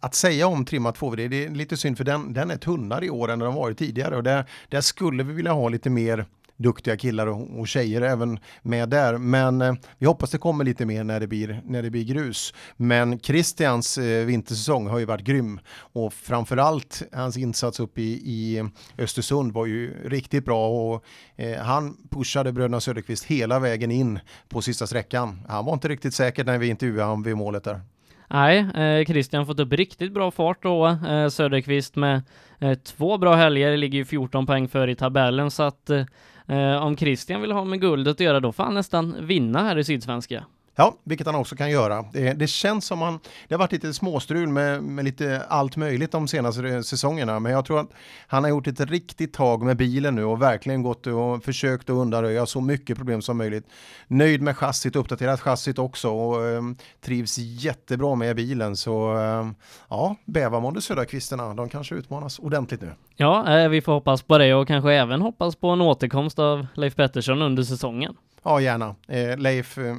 att 0.01 0.15
säga 0.15 0.47
om 0.47 0.65
trimmat 0.65 0.95
2 0.95 1.11
VD, 1.11 1.29
det 1.29 1.45
är 1.45 1.51
lite 1.51 1.77
synd 1.77 1.97
för 1.97 2.05
den, 2.05 2.33
den 2.33 2.51
är 2.51 2.57
tunnare 2.57 3.07
i 3.07 3.11
år 3.11 3.31
än 3.31 3.39
den 3.39 3.55
varit 3.55 3.79
tidigare 3.79 4.17
och 4.17 4.23
där, 4.23 4.45
där 4.69 4.81
skulle 4.81 5.23
vi 5.23 5.33
vilja 5.33 5.53
ha 5.53 5.69
lite 5.69 5.91
mer 5.91 6.25
duktiga 6.63 6.97
killar 6.97 7.27
och, 7.27 7.61
och 7.61 7.69
tjejer 7.69 8.03
även 8.03 8.39
med 8.63 8.89
där. 8.89 9.19
Men 9.19 9.63
eh, 9.63 9.75
vi 9.99 10.07
hoppas 10.07 10.31
det 10.31 10.39
kommer 10.39 10.65
lite 10.65 10.87
mer 10.87 11.05
när 11.05 11.21
det 11.21 11.27
blir, 11.27 11.63
när 11.65 11.83
det 11.83 11.91
blir 11.91 12.05
grus. 12.05 12.55
Men 12.77 13.21
Christians 13.21 13.99
eh, 13.99 14.27
vintersäsong 14.27 14.87
har 14.87 14.99
ju 14.99 15.05
varit 15.05 15.25
grym 15.25 15.61
och 15.93 16.13
framförallt 16.13 17.03
hans 17.13 17.37
insats 17.37 17.81
uppe 17.81 18.01
i, 18.01 18.13
i 18.13 18.71
Östersund 18.99 19.53
var 19.53 19.67
ju 19.67 20.09
riktigt 20.09 20.45
bra 20.45 20.69
och 20.69 21.05
eh, 21.37 21.59
han 21.59 21.97
pushade 22.11 22.53
bröderna 22.53 22.81
Söderqvist 22.81 23.25
hela 23.25 23.59
vägen 23.59 23.91
in 23.91 24.19
på 24.49 24.63
sista 24.63 24.87
sträckan. 24.87 25.41
Han 25.49 25.65
var 25.65 25.73
inte 25.73 25.89
riktigt 25.89 26.15
säker 26.15 26.45
när 26.45 26.59
vi 26.59 26.69
intervjuade 26.69 27.03
honom 27.05 27.23
vid 27.23 27.37
målet 27.37 27.65
där. 27.65 27.81
Nej, 28.33 28.59
eh, 28.59 29.05
Christian 29.05 29.47
fått 29.47 29.61
upp 29.61 29.73
riktigt 29.73 30.13
bra 30.13 30.31
fart 30.31 30.63
då. 30.63 30.87
Eh, 30.87 31.29
Söderqvist 31.29 31.97
med 31.97 32.23
eh, 32.59 32.79
två 32.79 33.19
bra 33.19 33.35
helger, 33.35 33.77
ligger 33.77 33.99
ju 33.99 34.05
14 34.05 34.47
poäng 34.47 34.69
före 34.69 34.91
i 34.91 34.95
tabellen 34.95 35.51
så 35.51 35.63
att 35.63 35.91
eh, 35.91 36.05
eh, 36.51 36.87
om 36.87 36.97
Christian 36.97 37.41
vill 37.41 37.53
ha 37.53 37.65
med 37.65 37.81
guldet 37.81 38.11
att 38.11 38.21
göra, 38.21 38.41
då 38.41 38.53
får 38.53 38.65
han 38.65 38.75
nästan 38.75 39.27
vinna 39.27 39.63
här 39.63 39.79
i 39.79 39.85
Sydsvenska. 39.85 40.45
Ja, 40.77 40.95
vilket 41.05 41.27
han 41.27 41.37
också 41.37 41.57
kan 41.57 41.71
göra. 41.71 42.05
Det, 42.13 42.33
det 42.33 42.47
känns 42.47 42.85
som 42.87 43.03
han, 43.03 43.19
det 43.49 43.55
har 43.55 43.59
varit 43.59 43.73
lite 43.73 43.95
småstrul 43.95 44.49
med, 44.49 44.83
med 44.83 45.05
lite 45.05 45.43
allt 45.49 45.77
möjligt 45.77 46.13
de 46.13 46.29
senaste 46.29 46.83
säsongerna, 46.83 47.41
men 47.41 47.53
jag 47.53 47.65
tror 47.65 47.81
att 47.81 47.91
han 48.27 48.45
har 48.45 48.51
gjort 48.51 48.67
ett 48.67 48.81
riktigt 48.81 49.33
tag 49.33 49.63
med 49.63 49.77
bilen 49.77 50.15
nu 50.15 50.25
och 50.25 50.43
verkligen 50.43 50.83
gått 50.83 51.07
och 51.07 51.45
försökt 51.45 51.91
att 51.91 51.95
undanröja 51.95 52.47
så 52.47 52.61
mycket 52.61 52.97
problem 52.97 53.23
som 53.23 53.39
möjligt. 53.39 53.65
Nöjd 54.07 54.43
med 54.43 54.57
chassit, 54.57 54.97
uppdaterat 54.97 55.41
chassit 55.41 55.79
också 55.79 56.11
och 56.11 56.47
eh, 56.47 56.63
trivs 57.01 57.39
jättebra 57.39 58.15
med 58.15 58.37
bilen. 58.37 58.77
Så 58.77 59.17
eh, 59.19 59.51
ja, 59.89 60.17
Bävarmånde 60.25 60.81
Söderkvistarna, 60.81 61.55
de 61.55 61.69
kanske 61.69 61.95
utmanas 61.95 62.39
ordentligt 62.39 62.81
nu. 62.81 62.93
Ja, 63.17 63.59
eh, 63.59 63.69
vi 63.69 63.81
får 63.81 63.93
hoppas 63.93 64.23
på 64.23 64.39
det 64.39 64.55
och 64.55 64.69
kanske 64.69 64.93
även 64.93 65.21
hoppas 65.23 65.57
på 65.57 65.69
en 65.69 65.81
återkomst 65.81 66.39
av 66.39 66.67
Leif 66.75 66.95
Pettersson 66.95 67.43
under 67.43 67.63
säsongen. 67.63 68.17
Ja, 68.43 68.61
gärna. 68.61 68.95
Eh, 69.09 69.39
Leif 69.39 69.79
eh, 69.79 69.97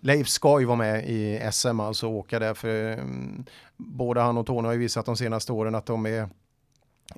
Leif 0.00 0.28
ska 0.28 0.60
ju 0.60 0.66
vara 0.66 0.76
med 0.76 1.04
i 1.08 1.40
SM, 1.52 1.80
alltså 1.80 2.06
åka 2.06 2.38
där 2.38 2.54
för 2.54 2.98
um, 2.98 3.44
både 3.76 4.20
han 4.20 4.38
och 4.38 4.46
Tony 4.46 4.66
har 4.66 4.72
ju 4.72 4.78
visat 4.78 5.06
de 5.06 5.16
senaste 5.16 5.52
åren 5.52 5.74
att 5.74 5.86
de 5.86 6.06
är 6.06 6.28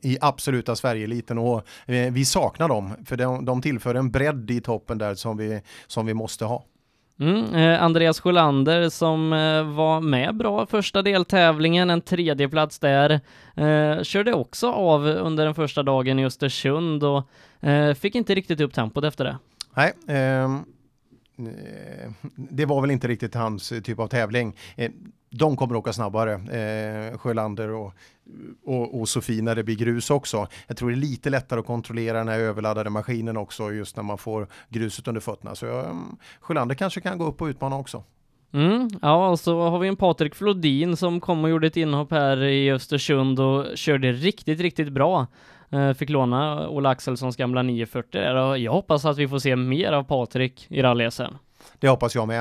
i 0.03 0.19
absoluta 0.21 0.77
Sverigeeliten 0.77 1.39
och 1.39 1.57
eh, 1.87 2.13
vi 2.13 2.25
saknar 2.25 2.69
dem 2.69 2.91
för 3.05 3.17
de, 3.17 3.45
de 3.45 3.63
tillför 3.63 3.95
en 3.95 4.11
bredd 4.11 4.51
i 4.51 4.61
toppen 4.61 4.99
där 4.99 5.15
som 5.15 5.37
vi, 5.37 5.61
som 5.87 6.07
vi 6.07 6.15
måste 6.15 6.45
ha. 6.45 6.65
Mm, 7.21 7.55
eh, 7.55 7.83
Andreas 7.83 8.21
Sjölander 8.21 8.89
som 8.89 9.33
eh, 9.33 9.75
var 9.75 10.01
med 10.01 10.37
bra 10.37 10.67
första 10.67 11.03
deltävlingen, 11.03 11.91
en 11.91 12.01
tredje 12.01 12.49
plats 12.49 12.79
där, 12.79 13.21
eh, 13.57 14.03
körde 14.03 14.33
också 14.35 14.73
av 14.73 15.07
under 15.07 15.45
den 15.45 15.55
första 15.55 15.83
dagen 15.83 16.19
i 16.19 16.25
Östersund 16.25 17.05
och 17.05 17.29
eh, 17.69 17.95
fick 17.95 18.15
inte 18.15 18.35
riktigt 18.35 18.61
upp 18.61 18.75
tempot 18.75 19.05
efter 19.05 19.25
det. 19.25 19.39
Nej, 19.75 19.93
ehm, 20.09 20.55
Eh, 20.55 20.61
Eh, 21.39 22.11
det 22.35 22.65
var 22.65 22.81
väl 22.81 22.91
inte 22.91 23.09
riktigt 23.09 23.35
hans 23.35 23.73
eh, 23.73 23.81
typ 23.81 23.99
av 23.99 24.09
tävling. 24.09 24.57
Eh, 24.77 24.91
de 25.31 25.57
kommer 25.57 25.77
åka 25.77 25.93
snabbare, 25.93 26.33
eh, 26.33 27.19
Sjölander 27.19 27.71
och, 27.71 27.95
och, 28.65 29.01
och 29.01 29.09
Sofie 29.09 29.43
när 29.43 29.55
det 29.55 29.65
blir 29.65 29.77
grus 29.77 30.11
också. 30.11 30.49
Jag 30.67 30.77
tror 30.77 30.91
det 30.91 30.95
är 30.95 30.97
lite 30.97 31.31
lättare 31.31 31.61
att 31.61 31.67
kontrollera 31.67 32.19
den 32.19 32.29
här 32.29 32.39
överladdade 32.39 32.91
maskinen 32.91 33.37
också 33.37 33.73
just 33.73 33.97
när 33.97 34.03
man 34.03 34.19
får 34.19 34.49
gruset 34.69 35.09
under 35.09 35.21
fötterna. 35.21 35.55
Så 35.55 35.81
eh, 35.81 35.95
Sjölander 36.41 36.75
kanske 36.75 37.01
kan 37.01 37.19
gå 37.19 37.25
upp 37.25 37.43
och 37.43 37.47
utmana 37.47 37.77
också. 37.77 38.05
Mm, 38.53 38.89
ja, 39.03 39.27
alltså, 39.27 39.55
och 39.55 39.63
så 39.65 39.71
har 39.71 39.79
vi 39.79 39.89
en 39.89 39.97
Patrik 39.97 40.35
Flodin 40.35 40.97
som 40.97 41.21
kom 41.21 41.45
och 41.45 41.51
gjorde 41.51 41.67
ett 41.67 41.77
inhopp 41.77 42.11
här 42.11 42.43
i 42.43 42.73
Östersund 42.73 43.41
och 43.41 43.67
körde 43.75 44.13
riktigt, 44.13 44.61
riktigt 44.61 44.93
bra. 44.93 45.27
Eh, 45.71 45.93
fick 45.93 46.11
låna 46.11 46.69
Ola 46.69 46.91
Axelssons 46.91 47.37
gamla 47.37 47.63
940 47.63 48.21
där 48.21 48.35
och 48.35 48.59
jag 48.59 48.73
hoppas 48.73 49.05
att 49.05 49.19
vi 49.19 49.29
får 49.29 49.39
se 49.39 49.57
mer 49.57 49.93
av 49.93 50.05
Patrik 50.05 50.67
i 50.69 50.83
rally 50.83 51.05
-SM. 51.05 51.35
Det 51.83 51.89
hoppas 51.89 52.15
jag 52.15 52.29
med. 52.29 52.41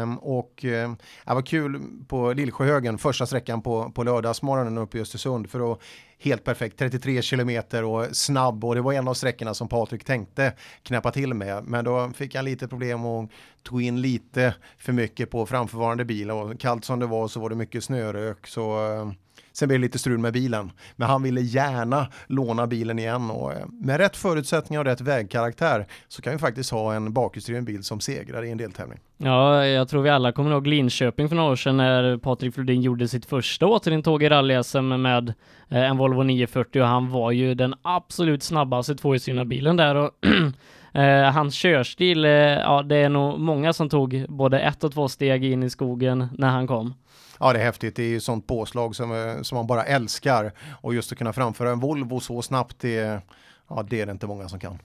Eh, 0.00 0.14
och 0.14 0.64
eh, 0.64 0.92
det 1.24 1.34
var 1.34 1.42
kul 1.42 1.80
på 2.08 2.32
Lillsjöhögen, 2.32 2.98
första 2.98 3.26
sträckan 3.26 3.62
på, 3.62 3.90
på 3.90 4.02
lördagsmorgonen 4.02 4.78
uppe 4.78 4.98
i 4.98 5.00
Östersund 5.00 5.50
för 5.50 5.72
att 5.72 5.78
helt 6.18 6.44
perfekt, 6.44 6.78
33 6.78 7.22
kilometer 7.22 7.84
och 7.84 8.16
snabb 8.16 8.64
och 8.64 8.74
det 8.74 8.80
var 8.80 8.92
en 8.92 9.08
av 9.08 9.14
sträckorna 9.14 9.54
som 9.54 9.68
Patrik 9.68 10.04
tänkte 10.04 10.52
knäppa 10.82 11.10
till 11.10 11.34
med. 11.34 11.64
Men 11.64 11.84
då 11.84 12.10
fick 12.14 12.34
han 12.34 12.44
lite 12.44 12.68
problem 12.68 13.04
och 13.04 13.30
tog 13.62 13.82
in 13.82 14.00
lite 14.00 14.54
för 14.78 14.92
mycket 14.92 15.30
på 15.30 15.46
framförvarande 15.46 16.04
bil 16.04 16.30
och 16.30 16.60
kallt 16.60 16.84
som 16.84 16.98
det 16.98 17.06
var 17.06 17.28
så 17.28 17.40
var 17.40 17.48
det 17.48 17.56
mycket 17.56 17.84
snörök 17.84 18.46
så 18.46 18.78
ehm, 18.78 19.14
Sen 19.58 19.68
blev 19.68 19.80
det 19.80 19.82
lite 19.82 19.98
strul 19.98 20.18
med 20.18 20.32
bilen, 20.32 20.70
men 20.96 21.08
han 21.08 21.22
ville 21.22 21.40
gärna 21.40 22.06
låna 22.26 22.66
bilen 22.66 22.98
igen 22.98 23.30
och 23.30 23.52
eh, 23.52 23.66
med 23.80 23.96
rätt 23.96 24.16
förutsättningar 24.16 24.80
och 24.80 24.86
rätt 24.86 25.00
vägkaraktär 25.00 25.86
så 26.08 26.22
kan 26.22 26.32
vi 26.32 26.38
faktiskt 26.38 26.70
ha 26.70 26.94
en 26.94 27.12
bakhjulsdriven 27.12 27.64
bil 27.64 27.84
som 27.84 28.00
segrar 28.00 28.44
i 28.44 28.50
en 28.50 28.58
deltävling. 28.58 28.98
Ja, 29.16 29.66
jag 29.66 29.88
tror 29.88 30.02
vi 30.02 30.10
alla 30.10 30.32
kommer 30.32 30.50
ihåg 30.50 30.66
Linköping 30.66 31.28
för 31.28 31.36
några 31.36 31.50
år 31.50 31.56
sedan 31.56 31.76
när 31.76 32.16
Patrik 32.16 32.54
Flodin 32.54 32.82
gjorde 32.82 33.08
sitt 33.08 33.26
första 33.26 33.66
återintåg 33.66 34.22
i 34.22 34.28
rally-SM 34.28 34.96
med 34.96 35.28
eh, 35.68 35.90
en 35.90 35.96
Volvo 35.96 36.22
940 36.22 36.82
och 36.82 36.88
han 36.88 37.10
var 37.10 37.30
ju 37.30 37.54
den 37.54 37.74
absolut 37.82 38.42
snabbaste 38.42 38.94
tvåhjulsdrivna 38.94 39.44
bilen 39.44 39.76
där 39.76 39.94
och 39.94 40.10
eh, 41.00 41.32
hans 41.32 41.54
körstil, 41.54 42.24
ja 42.24 42.82
det 42.82 42.96
är 42.96 43.08
nog 43.08 43.40
många 43.40 43.72
som 43.72 43.88
tog 43.88 44.26
både 44.28 44.60
ett 44.60 44.84
och 44.84 44.92
två 44.92 45.08
steg 45.08 45.44
in 45.44 45.62
i 45.62 45.70
skogen 45.70 46.28
när 46.38 46.48
han 46.48 46.66
kom. 46.66 46.94
Ja, 47.40 47.52
det 47.52 47.58
är 47.58 47.64
häftigt. 47.64 47.96
Det 47.96 48.02
är 48.02 48.08
ju 48.08 48.20
sånt 48.20 48.46
påslag 48.46 48.96
som, 48.96 49.12
eh, 49.12 49.42
som 49.42 49.56
man 49.56 49.66
bara 49.66 49.84
älskar. 49.84 50.52
Och 50.80 50.94
just 50.94 51.12
att 51.12 51.18
kunna 51.18 51.32
framföra 51.32 51.70
en 51.70 51.80
Volvo 51.80 52.20
så 52.20 52.42
snabbt, 52.42 52.76
det, 52.80 53.22
ja, 53.68 53.86
det 53.90 54.00
är 54.00 54.06
det 54.06 54.12
inte 54.12 54.26
många 54.26 54.48
som 54.48 54.60
kan. 54.60 54.78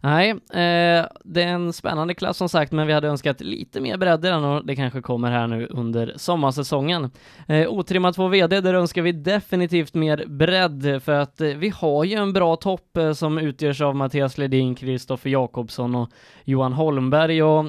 Nej, 0.00 0.30
eh, 0.30 1.06
det 1.24 1.42
är 1.42 1.48
en 1.48 1.72
spännande 1.72 2.14
klass 2.14 2.36
som 2.36 2.48
sagt, 2.48 2.72
men 2.72 2.86
vi 2.86 2.92
hade 2.92 3.08
önskat 3.08 3.40
lite 3.40 3.80
mer 3.80 3.96
bredd 3.96 4.24
i 4.24 4.28
den 4.28 4.44
och 4.44 4.66
det 4.66 4.76
kanske 4.76 5.02
kommer 5.02 5.30
här 5.30 5.46
nu 5.46 5.66
under 5.66 6.12
sommarsäsongen. 6.16 7.10
Eh, 7.48 7.68
otrimmat 7.68 8.14
2 8.14 8.28
VD, 8.28 8.60
där 8.60 8.74
önskar 8.74 9.02
vi 9.02 9.12
definitivt 9.12 9.94
mer 9.94 10.24
bredd 10.26 11.02
för 11.02 11.12
att 11.12 11.40
eh, 11.40 11.48
vi 11.48 11.68
har 11.68 12.04
ju 12.04 12.14
en 12.14 12.32
bra 12.32 12.56
topp 12.56 12.96
eh, 12.96 13.12
som 13.12 13.38
utgörs 13.38 13.80
av 13.80 13.96
Mattias 13.96 14.38
Ledin, 14.38 14.74
Kristoffer 14.74 15.30
Jakobsson 15.30 15.94
och 15.94 16.10
Johan 16.44 16.72
Holmberg 16.72 17.42
och 17.42 17.66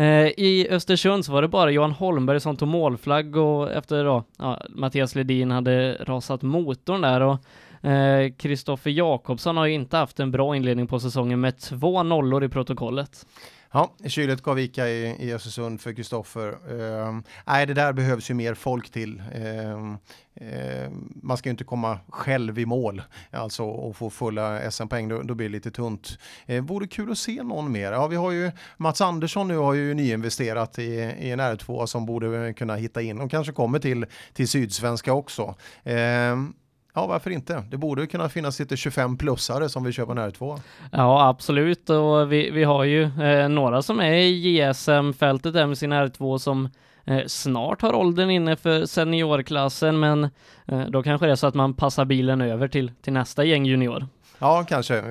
Eh, 0.00 0.26
i 0.36 0.66
Östersund 0.70 1.24
så 1.24 1.32
var 1.32 1.42
det 1.42 1.48
bara 1.48 1.70
Johan 1.70 1.92
Holmberg 1.92 2.40
som 2.40 2.56
tog 2.56 2.68
målflagg 2.68 3.36
och 3.36 3.70
efter 3.70 4.04
då, 4.04 4.24
ja, 4.38 4.62
Mattias 4.68 5.14
Ledin 5.14 5.50
hade 5.50 5.94
rasat 5.94 6.42
motorn 6.42 7.00
där 7.00 7.20
och 7.20 7.38
eh, 7.90 8.32
Kristoffer 8.32 8.90
eh, 8.90 8.96
Jakobsson 8.96 9.56
har 9.56 9.66
ju 9.66 9.72
inte 9.72 9.96
haft 9.96 10.20
en 10.20 10.30
bra 10.30 10.56
inledning 10.56 10.86
på 10.86 11.00
säsongen 11.00 11.40
med 11.40 11.58
två 11.58 12.02
nollor 12.02 12.44
i 12.44 12.48
protokollet. 12.48 13.26
Ja, 13.72 13.94
kylet 14.06 14.42
gav 14.42 14.56
vika 14.56 14.88
i, 14.88 15.28
i 15.28 15.34
Östersund 15.34 15.80
för 15.80 15.92
Kristoffer. 15.92 16.72
Uh, 16.72 17.20
nej, 17.46 17.66
det 17.66 17.74
där 17.74 17.92
behövs 17.92 18.30
ju 18.30 18.34
mer 18.34 18.54
folk 18.54 18.90
till. 18.90 19.22
Uh, 19.36 19.94
uh, 20.46 20.90
man 21.22 21.36
ska 21.36 21.48
ju 21.48 21.50
inte 21.50 21.64
komma 21.64 21.98
själv 22.08 22.58
i 22.58 22.66
mål, 22.66 23.02
alltså 23.30 23.64
och 23.64 23.96
få 23.96 24.10
fulla 24.10 24.70
SM-poäng, 24.70 25.08
då, 25.08 25.22
då, 25.22 25.34
blir 25.34 25.48
det 25.48 25.52
lite 25.52 25.70
tunt. 25.70 26.18
Uh, 26.48 26.60
vore 26.60 26.86
kul 26.86 27.10
att 27.10 27.18
se 27.18 27.42
någon 27.42 27.72
mer. 27.72 27.92
Ja, 27.92 28.06
vi 28.06 28.16
har 28.16 28.30
ju 28.30 28.50
Mats 28.76 29.00
Andersson 29.00 29.48
nu 29.48 29.56
har 29.56 29.74
ju 29.74 29.94
nyinvesterat 29.94 30.78
i, 30.78 30.94
i 31.20 31.30
en 31.30 31.40
R2 31.40 31.86
som 31.86 32.06
borde 32.06 32.52
kunna 32.52 32.74
hitta 32.74 33.02
in 33.02 33.20
och 33.20 33.30
kanske 33.30 33.52
kommer 33.52 33.78
till, 33.78 34.06
till 34.32 34.48
Sydsvenska 34.48 35.12
också. 35.12 35.54
Ja, 37.00 37.06
varför 37.06 37.30
inte? 37.30 37.64
Det 37.70 37.76
borde 37.76 38.06
kunna 38.06 38.28
finnas 38.28 38.60
lite 38.60 38.74
25-plussare 38.74 39.68
som 39.68 39.84
vill 39.84 39.92
köpa 39.92 40.12
en 40.12 40.18
R2. 40.18 40.60
Ja, 40.92 41.28
absolut. 41.28 41.90
Och 41.90 42.32
vi, 42.32 42.50
vi 42.50 42.64
har 42.64 42.84
ju 42.84 43.02
eh, 43.02 43.48
några 43.48 43.82
som 43.82 44.00
är 44.00 44.12
i 44.12 44.58
JSM-fältet 44.58 45.52
där 45.52 45.66
med 45.66 45.78
sin 45.78 45.92
R2 45.92 46.38
som 46.38 46.68
eh, 47.04 47.20
snart 47.26 47.82
har 47.82 47.94
åldern 47.94 48.30
inne 48.30 48.56
för 48.56 48.86
seniorklassen, 48.86 50.00
men 50.00 50.24
eh, 50.66 50.80
då 50.88 51.02
kanske 51.02 51.26
det 51.26 51.32
är 51.32 51.36
så 51.36 51.46
att 51.46 51.54
man 51.54 51.74
passar 51.74 52.04
bilen 52.04 52.40
över 52.40 52.68
till, 52.68 52.92
till 53.02 53.12
nästa 53.12 53.44
gäng 53.44 53.64
junior. 53.64 54.06
Ja, 54.40 54.64
kanske. 54.68 55.02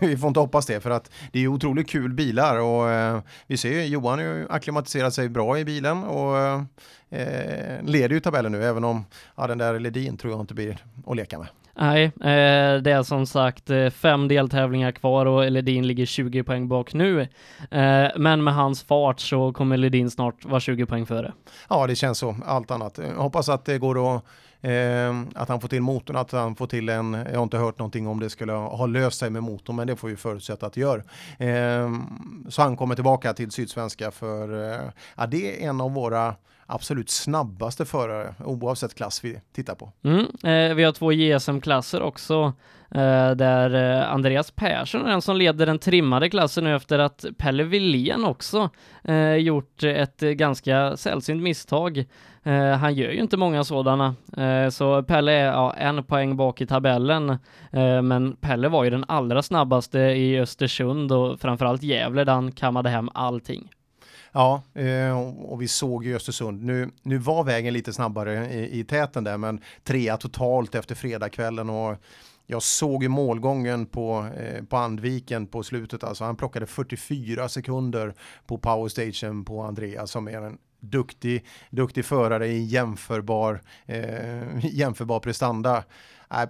Vi 0.00 0.16
får 0.16 0.28
inte 0.28 0.40
hoppas 0.40 0.66
det 0.66 0.80
för 0.80 0.90
att 0.90 1.10
det 1.32 1.44
är 1.44 1.48
otroligt 1.48 1.90
kul 1.90 2.12
bilar 2.12 2.56
och 2.56 2.90
eh, 2.90 3.20
vi 3.46 3.56
ser 3.56 3.70
ju 3.70 3.84
Johan 3.84 4.18
har 4.18 4.24
ju 4.24 4.46
akklimatiserat 4.50 5.14
sig 5.14 5.28
bra 5.28 5.58
i 5.58 5.64
bilen 5.64 6.04
och 6.04 6.36
eh, 6.38 7.82
leder 7.82 8.14
ju 8.14 8.20
tabellen 8.20 8.52
nu 8.52 8.64
även 8.64 8.84
om 8.84 9.04
ja, 9.36 9.46
den 9.46 9.58
där 9.58 9.80
Ledin 9.80 10.16
tror 10.16 10.32
jag 10.32 10.40
inte 10.40 10.54
blir 10.54 10.78
att 11.06 11.16
leka 11.16 11.38
med. 11.38 11.48
Nej, 11.80 12.04
eh, 12.04 12.82
det 12.82 12.90
är 12.90 13.02
som 13.02 13.26
sagt 13.26 13.70
fem 13.92 14.28
deltävlingar 14.28 14.92
kvar 14.92 15.26
och 15.26 15.50
Ledin 15.50 15.86
ligger 15.86 16.06
20 16.06 16.42
poäng 16.42 16.68
bak 16.68 16.94
nu. 16.94 17.28
Men 18.16 18.44
med 18.44 18.54
hans 18.54 18.82
fart 18.82 19.20
så 19.20 19.52
kommer 19.52 19.76
Ledin 19.76 20.10
snart 20.10 20.44
vara 20.44 20.60
20 20.60 20.86
poäng 20.86 21.06
före. 21.06 21.32
Ja, 21.68 21.86
det 21.86 21.96
känns 21.96 22.18
så. 22.18 22.36
Allt 22.46 22.70
annat. 22.70 22.98
Jag 22.98 23.22
hoppas 23.22 23.48
att 23.48 23.64
det 23.64 23.78
går 23.78 24.16
att 24.16 24.24
Eh, 24.62 25.20
att 25.34 25.48
han 25.48 25.60
får 25.60 25.68
till 25.68 25.82
motorn, 25.82 26.16
att 26.16 26.32
han 26.32 26.56
får 26.56 26.66
till 26.66 26.88
en, 26.88 27.12
jag 27.12 27.36
har 27.36 27.42
inte 27.42 27.58
hört 27.58 27.78
någonting 27.78 28.06
om 28.06 28.20
det 28.20 28.30
skulle 28.30 28.52
ha 28.52 28.86
löst 28.86 29.18
sig 29.18 29.30
med 29.30 29.42
motorn, 29.42 29.76
men 29.76 29.86
det 29.86 29.96
får 29.96 30.08
vi 30.08 30.16
förutsätta 30.16 30.66
att 30.66 30.72
det 30.72 30.80
gör. 30.80 31.04
Eh, 31.38 31.92
så 32.48 32.62
han 32.62 32.76
kommer 32.76 32.94
tillbaka 32.94 33.32
till 33.34 33.50
Sydsvenska 33.50 34.10
för, 34.10 34.72
eh, 34.72 34.80
ja 35.16 35.26
det 35.26 35.64
är 35.64 35.68
en 35.68 35.80
av 35.80 35.92
våra 35.92 36.34
absolut 36.66 37.10
snabbaste 37.10 37.84
förare 37.84 38.34
oavsett 38.44 38.94
klass 38.94 39.24
vi 39.24 39.40
tittar 39.54 39.74
på. 39.74 39.92
Mm, 40.02 40.20
eh, 40.20 40.74
vi 40.74 40.84
har 40.84 40.92
två 40.92 41.12
JSM-klasser 41.12 42.02
också 42.02 42.52
Eh, 42.90 43.30
där 43.30 43.74
eh, 43.74 44.12
Andreas 44.12 44.50
Persson 44.50 45.06
är 45.06 45.10
den 45.10 45.22
som 45.22 45.36
leder 45.36 45.66
den 45.66 45.78
trimmade 45.78 46.30
klassen 46.30 46.64
nu 46.64 46.76
efter 46.76 46.98
att 46.98 47.24
Pelle 47.38 47.64
Wilén 47.64 48.24
också 48.24 48.70
eh, 49.04 49.34
gjort 49.34 49.82
ett 49.82 50.20
ganska 50.20 50.96
sällsynt 50.96 51.42
misstag. 51.42 52.04
Han 52.80 52.94
gör 52.94 53.10
ju 53.10 53.20
inte 53.20 53.36
många 53.36 53.64
sådana, 53.64 54.14
så 54.70 55.02
Pelle 55.02 55.32
är 55.32 55.46
ja, 55.46 55.74
en 55.74 56.04
poäng 56.04 56.36
bak 56.36 56.60
i 56.60 56.66
tabellen, 56.66 57.38
men 58.02 58.36
Pelle 58.36 58.68
var 58.68 58.84
ju 58.84 58.90
den 58.90 59.04
allra 59.08 59.42
snabbaste 59.42 59.98
i 59.98 60.40
Östersund 60.40 61.12
och 61.12 61.40
framförallt 61.40 61.82
Gävle 61.82 62.24
där 62.24 62.32
han 62.32 62.52
kammade 62.52 62.88
hem 62.88 63.10
allting. 63.14 63.68
Ja, 64.32 64.62
och 65.38 65.62
vi 65.62 65.68
såg 65.68 66.04
ju 66.04 66.16
Östersund. 66.16 66.64
Nu, 66.64 66.90
nu 67.02 67.18
var 67.18 67.44
vägen 67.44 67.74
lite 67.74 67.92
snabbare 67.92 68.52
i, 68.52 68.80
i 68.80 68.84
täten 68.84 69.24
där, 69.24 69.36
men 69.36 69.60
trea 69.84 70.16
totalt 70.16 70.74
efter 70.74 70.94
fredagskvällen 70.94 71.70
och 71.70 71.96
jag 72.50 72.62
såg 72.62 73.02
ju 73.02 73.08
målgången 73.08 73.86
på, 73.86 74.28
eh, 74.36 74.64
på 74.64 74.76
Andviken 74.76 75.46
på 75.46 75.62
slutet. 75.62 76.04
Alltså 76.04 76.24
han 76.24 76.36
plockade 76.36 76.66
44 76.66 77.48
sekunder 77.48 78.14
på 78.46 78.58
powerstation 78.58 79.44
på 79.44 79.62
Andreas 79.62 80.10
som 80.10 80.28
är 80.28 80.42
en 80.42 80.58
duktig, 80.80 81.44
duktig 81.70 82.04
förare 82.04 82.46
i 82.46 82.64
jämförbar, 82.64 83.60
eh, 83.86 84.66
jämförbar 84.66 85.20
prestanda. 85.20 85.84
Äh, 86.30 86.44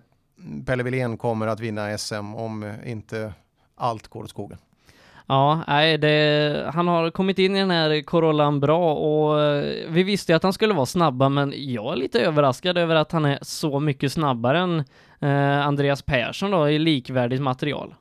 Pelle 0.67 0.83
Wilén 0.83 1.17
kommer 1.19 1.47
att 1.47 1.61
vinna 1.61 1.99
SM 1.99 2.35
om 2.35 2.75
inte 2.85 3.35
allt 3.75 4.09
går 4.09 4.23
åt 4.23 4.31
skogen. 4.31 4.59
Ja, 5.31 5.65
nej, 5.67 5.99
det, 5.99 6.71
han 6.75 6.89
har 6.89 7.11
kommit 7.11 7.39
in 7.39 7.57
i 7.57 7.59
den 7.59 7.71
här 7.71 8.03
Corollan 8.03 8.61
bra 8.61 8.95
och 8.95 9.43
eh, 9.43 9.91
vi 9.91 10.03
visste 10.03 10.33
ju 10.33 10.37
att 10.37 10.43
han 10.43 10.53
skulle 10.53 10.75
vara 10.75 10.87
snabba, 10.87 11.29
men 11.29 11.53
jag 11.57 11.93
är 11.93 11.97
lite 11.97 12.21
överraskad 12.21 12.79
över 12.79 12.95
att 12.95 13.13
han 13.13 13.25
är 13.25 13.39
så 13.43 13.81
mycket 13.81 14.13
snabbare 14.13 14.59
än 14.59 14.85
eh, 15.21 15.67
Andreas 15.67 16.03
Persson 16.03 16.51
då 16.51 16.71
i 16.71 16.79
likvärdigt 16.79 17.43
material. 17.43 17.95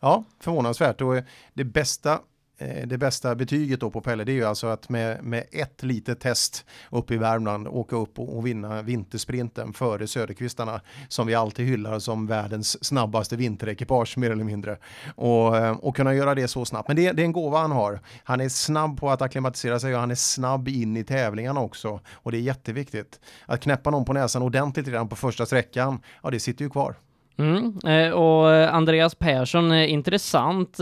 Ja, 0.00 0.24
förvånansvärt 0.40 1.00
och 1.00 1.16
eh, 1.16 1.24
det 1.54 1.64
bästa 1.64 2.18
Eh, 2.62 2.86
det 2.86 2.98
bästa 2.98 3.34
betyget 3.34 3.80
då 3.80 3.90
på 3.90 4.00
Pelle 4.00 4.24
det 4.24 4.32
är 4.32 4.34
ju 4.34 4.44
alltså 4.44 4.66
att 4.66 4.88
med, 4.88 5.24
med 5.24 5.44
ett 5.52 5.82
litet 5.82 6.20
test 6.20 6.64
uppe 6.90 7.14
i 7.14 7.16
Värmland 7.16 7.68
åka 7.68 7.96
upp 7.96 8.18
och, 8.18 8.36
och 8.36 8.46
vinna 8.46 8.82
vintersprinten 8.82 9.72
före 9.72 10.06
Söderkvistarna 10.06 10.80
som 11.08 11.26
vi 11.26 11.34
alltid 11.34 11.66
hyllar 11.66 11.98
som 11.98 12.26
världens 12.26 12.84
snabbaste 12.84 13.36
vinterekipage 13.36 14.18
mer 14.18 14.30
eller 14.30 14.44
mindre. 14.44 14.76
Och, 15.14 15.56
eh, 15.56 15.76
och 15.76 15.96
kunna 15.96 16.14
göra 16.14 16.34
det 16.34 16.48
så 16.48 16.64
snabbt. 16.64 16.88
Men 16.88 16.96
det, 16.96 17.12
det 17.12 17.22
är 17.22 17.24
en 17.24 17.32
gåva 17.32 17.58
han 17.58 17.72
har. 17.72 18.00
Han 18.24 18.40
är 18.40 18.48
snabb 18.48 19.00
på 19.00 19.10
att 19.10 19.22
akklimatisera 19.22 19.78
sig 19.78 19.94
och 19.94 20.00
han 20.00 20.10
är 20.10 20.14
snabb 20.14 20.68
in 20.68 20.96
i 20.96 21.04
tävlingarna 21.04 21.60
också. 21.60 22.00
Och 22.12 22.32
det 22.32 22.38
är 22.38 22.42
jätteviktigt. 22.42 23.20
Att 23.46 23.60
knäppa 23.60 23.90
någon 23.90 24.04
på 24.04 24.12
näsan 24.12 24.42
ordentligt 24.42 24.88
redan 24.88 25.08
på 25.08 25.16
första 25.16 25.46
sträckan, 25.46 26.00
ja 26.22 26.30
det 26.30 26.40
sitter 26.40 26.64
ju 26.64 26.70
kvar. 26.70 26.94
Mm, 27.36 27.78
eh, 27.86 28.12
och 28.12 28.74
Andreas 28.74 29.14
Persson, 29.14 29.72
intressant 29.72 30.78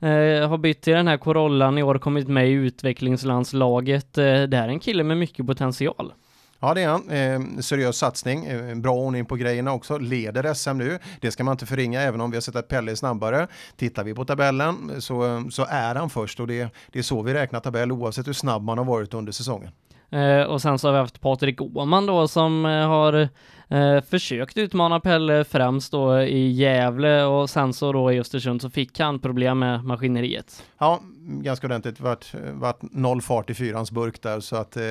eh, 0.00 0.48
har 0.48 0.58
bytt 0.58 0.82
till 0.82 0.92
den 0.92 1.08
här 1.08 1.16
Corollan 1.16 1.78
i 1.78 1.82
år, 1.82 1.98
kommit 1.98 2.28
med 2.28 2.48
i 2.48 2.52
utvecklingslandslaget. 2.52 4.18
Eh, 4.18 4.24
det 4.24 4.56
här 4.56 4.64
är 4.64 4.68
en 4.68 4.80
kille 4.80 5.04
med 5.04 5.16
mycket 5.16 5.46
potential. 5.46 6.12
Ja 6.60 6.74
det 6.74 6.82
är 6.82 6.88
han. 6.88 7.10
Eh, 7.10 7.60
seriös 7.60 7.96
satsning, 7.96 8.46
eh, 8.46 8.74
bra 8.74 8.94
ordning 8.94 9.24
på 9.26 9.36
grejerna 9.36 9.72
också, 9.72 9.98
leder 9.98 10.54
SM 10.54 10.78
nu. 10.78 10.98
Det 11.20 11.30
ska 11.30 11.44
man 11.44 11.52
inte 11.52 11.66
förringa 11.66 12.00
även 12.00 12.20
om 12.20 12.30
vi 12.30 12.36
har 12.36 12.42
sett 12.42 12.56
att 12.56 12.68
Pelle 12.68 12.90
är 12.90 12.94
snabbare. 12.94 13.46
Tittar 13.76 14.04
vi 14.04 14.14
på 14.14 14.24
tabellen 14.24 15.00
så, 15.00 15.44
så 15.50 15.66
är 15.68 15.94
han 15.94 16.10
först 16.10 16.40
och 16.40 16.46
det, 16.46 16.74
det 16.92 16.98
är 16.98 17.02
så 17.02 17.22
vi 17.22 17.34
räknar 17.34 17.60
tabell 17.60 17.92
oavsett 17.92 18.28
hur 18.28 18.32
snabb 18.32 18.62
man 18.62 18.78
har 18.78 18.84
varit 18.84 19.14
under 19.14 19.32
säsongen. 19.32 19.70
Eh, 20.10 20.42
och 20.42 20.62
sen 20.62 20.78
så 20.78 20.88
har 20.88 20.92
vi 20.92 20.98
haft 20.98 21.20
Patrik 21.20 21.60
Åman 21.60 22.06
då 22.06 22.28
som 22.28 22.66
eh, 22.66 22.88
har 22.88 23.28
eh, 23.68 24.00
försökt 24.00 24.58
utmana 24.58 25.00
Pelle 25.00 25.44
främst 25.44 25.92
då 25.92 26.20
i 26.20 26.50
Gävle 26.50 27.24
och 27.24 27.50
sen 27.50 27.72
så 27.72 27.92
då 27.92 28.12
i 28.12 28.20
Östersund 28.20 28.62
så 28.62 28.70
fick 28.70 29.00
han 29.00 29.18
problem 29.18 29.58
med 29.58 29.84
maskineriet. 29.84 30.64
Ja, 30.78 31.00
ganska 31.18 31.66
ordentligt. 31.66 32.00
Vart, 32.00 32.34
vart 32.52 32.82
noll 32.82 33.22
fart 33.22 33.50
i 33.50 33.54
fyrans 33.54 33.90
burk 33.90 34.22
där 34.22 34.40
så 34.40 34.56
att 34.56 34.76
eh, 34.76 34.82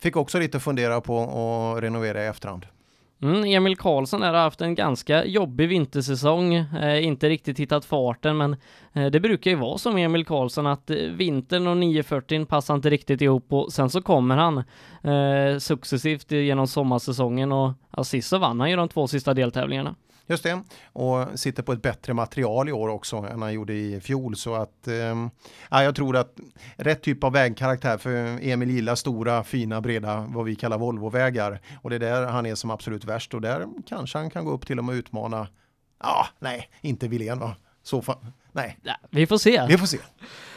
fick 0.00 0.16
också 0.16 0.38
lite 0.38 0.60
fundera 0.60 1.00
på 1.00 1.20
att 1.22 1.82
renovera 1.82 2.24
i 2.24 2.26
efterhand. 2.26 2.66
Mm, 3.22 3.44
Emil 3.44 3.76
Karlsson 3.76 4.22
har 4.22 4.32
haft 4.32 4.60
en 4.60 4.74
ganska 4.74 5.24
jobbig 5.24 5.68
vintersäsong, 5.68 6.54
eh, 6.54 7.04
inte 7.04 7.28
riktigt 7.28 7.58
hittat 7.58 7.84
farten 7.84 8.36
men 8.36 8.56
eh, 8.92 9.06
det 9.06 9.20
brukar 9.20 9.50
ju 9.50 9.56
vara 9.56 9.78
som 9.78 9.96
Emil 9.96 10.24
Karlsson 10.24 10.66
att 10.66 10.90
eh, 10.90 10.96
vintern 10.96 11.66
och 11.66 11.76
940 11.76 12.44
passar 12.44 12.74
inte 12.74 12.90
riktigt 12.90 13.20
ihop 13.20 13.52
och 13.52 13.72
sen 13.72 13.90
så 13.90 14.02
kommer 14.02 14.36
han 14.36 14.58
eh, 15.02 15.58
successivt 15.58 16.32
genom 16.32 16.66
sommarsäsongen 16.66 17.52
och 17.52 17.72
ja, 17.96 18.04
sist 18.04 18.28
så 18.28 18.38
vann 18.38 18.60
han 18.60 18.70
ju 18.70 18.76
de 18.76 18.88
två 18.88 19.06
sista 19.06 19.34
deltävlingarna. 19.34 19.94
Just 20.26 20.42
det, 20.42 20.62
och 20.92 21.38
sitter 21.38 21.62
på 21.62 21.72
ett 21.72 21.82
bättre 21.82 22.14
material 22.14 22.68
i 22.68 22.72
år 22.72 22.88
också 22.88 23.16
än 23.16 23.42
han 23.42 23.52
gjorde 23.52 23.72
i 23.72 24.00
fjol. 24.00 24.36
Så 24.36 24.54
att, 24.54 24.88
eh, 24.88 25.28
jag 25.70 25.96
tror 25.96 26.16
att 26.16 26.36
rätt 26.76 27.02
typ 27.02 27.24
av 27.24 27.32
vägkaraktär 27.32 27.98
för 27.98 28.38
Emil 28.42 28.70
gillar 28.70 28.94
stora, 28.94 29.44
fina, 29.44 29.80
breda, 29.80 30.26
vad 30.28 30.44
vi 30.44 30.56
kallar 30.56 30.78
Volvo-vägar. 30.78 31.60
Och 31.82 31.90
det 31.90 31.96
är 31.96 32.00
där 32.00 32.26
han 32.26 32.46
är 32.46 32.54
som 32.54 32.70
absolut 32.70 33.04
värst 33.04 33.34
och 33.34 33.40
där 33.40 33.66
kanske 33.86 34.18
han 34.18 34.30
kan 34.30 34.44
gå 34.44 34.50
upp 34.50 34.66
till 34.66 34.78
och 34.78 34.84
med 34.84 34.94
utmana, 34.94 35.48
ja, 36.02 36.26
nej, 36.38 36.68
inte 36.80 37.08
Wilén 37.08 37.38
va? 37.38 37.56
Så 37.82 38.02
nej. 38.52 38.78
Ja, 38.82 38.94
vi 39.10 39.26
får 39.26 39.38
se. 39.38 39.66
Vi 39.68 39.78
får 39.78 39.86
se. 39.86 39.98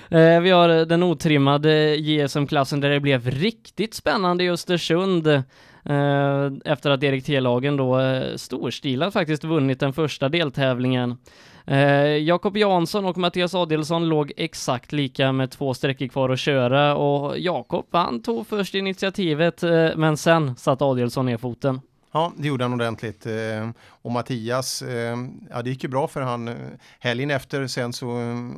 Eh, 0.10 0.42
vi 0.42 0.50
har 0.50 0.86
den 0.86 1.04
otrimmade 1.04 1.96
JSM-klassen 1.96 2.80
där 2.80 2.90
det 2.90 3.00
blev 3.00 3.30
riktigt 3.30 3.94
spännande 3.94 4.44
i 4.44 4.50
Östersund. 4.50 5.44
Eh, 5.90 6.52
efter 6.66 6.90
att 6.90 7.04
Erik 7.04 7.26
T-lagen 7.26 7.78
då 7.78 8.00
eh, 8.00 8.36
storstilat 8.36 9.14
faktiskt 9.14 9.44
vunnit 9.44 9.80
den 9.80 9.94
första 9.94 10.30
deltävlingen. 10.30 11.18
Eh, 11.66 12.18
Jakob 12.18 12.58
Jansson 12.58 13.06
och 13.06 13.18
Mattias 13.18 13.56
Adelsson 13.56 14.10
låg 14.10 14.32
exakt 14.38 14.92
lika 14.92 15.32
med 15.32 15.52
två 15.52 15.74
sträckor 15.74 16.08
kvar 16.08 16.30
att 16.30 16.40
köra 16.40 16.96
och 16.96 17.40
Jakob 17.40 17.86
han 17.92 18.22
tog 18.22 18.48
först 18.48 18.76
initiativet 18.76 19.64
eh, 19.64 19.90
men 19.96 20.18
sen 20.18 20.56
satt 20.56 20.82
Adelsson 20.82 21.26
ner 21.26 21.38
foten. 21.38 21.82
Ja, 22.18 22.32
det 22.38 22.48
gjorde 22.48 22.64
han 22.64 22.74
ordentligt. 22.74 23.26
Eh, 23.26 23.70
och 23.90 24.12
Mattias, 24.12 24.82
eh, 24.82 25.18
ja 25.50 25.62
det 25.62 25.70
gick 25.70 25.84
ju 25.84 25.90
bra 25.90 26.08
för 26.08 26.22
han. 26.22 26.48
Eh, 26.48 26.56
helgen 27.00 27.32
efter 27.32 27.68
sen 27.68 27.94
så 27.94 28.08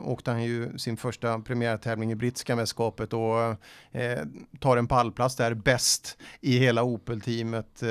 åkte 0.06 0.32
han 0.32 0.44
ju 0.44 0.78
sin 0.78 0.98
första 0.98 1.40
premiärtävling 1.40 2.12
i 2.12 2.16
brittiska 2.16 2.56
mästerskapet 2.56 3.14
och 3.14 3.56
tar 4.60 4.78
en 4.78 4.88
pallplats 4.88 5.36
där 5.36 5.54
bäst 5.54 6.18
i 6.42 6.58
hela 6.58 6.84
Opel-teamet. 6.84 7.84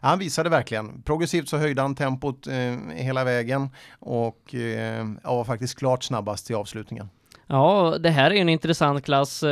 Han 0.00 0.18
visade 0.18 0.50
verkligen, 0.50 1.02
progressivt 1.02 1.48
så 1.48 1.56
höjde 1.56 1.82
han 1.82 1.94
tempot 1.94 2.48
hela 2.94 3.24
vägen 3.24 3.70
och 3.98 4.54
var 5.22 5.44
faktiskt 5.44 5.78
klart 5.78 6.04
snabbast 6.04 6.50
i 6.50 6.54
avslutningen. 6.54 7.08
Ja, 7.46 7.96
det 8.00 8.10
här 8.10 8.30
är 8.30 8.34
en 8.34 8.48
intressant 8.48 9.04
klass. 9.04 9.42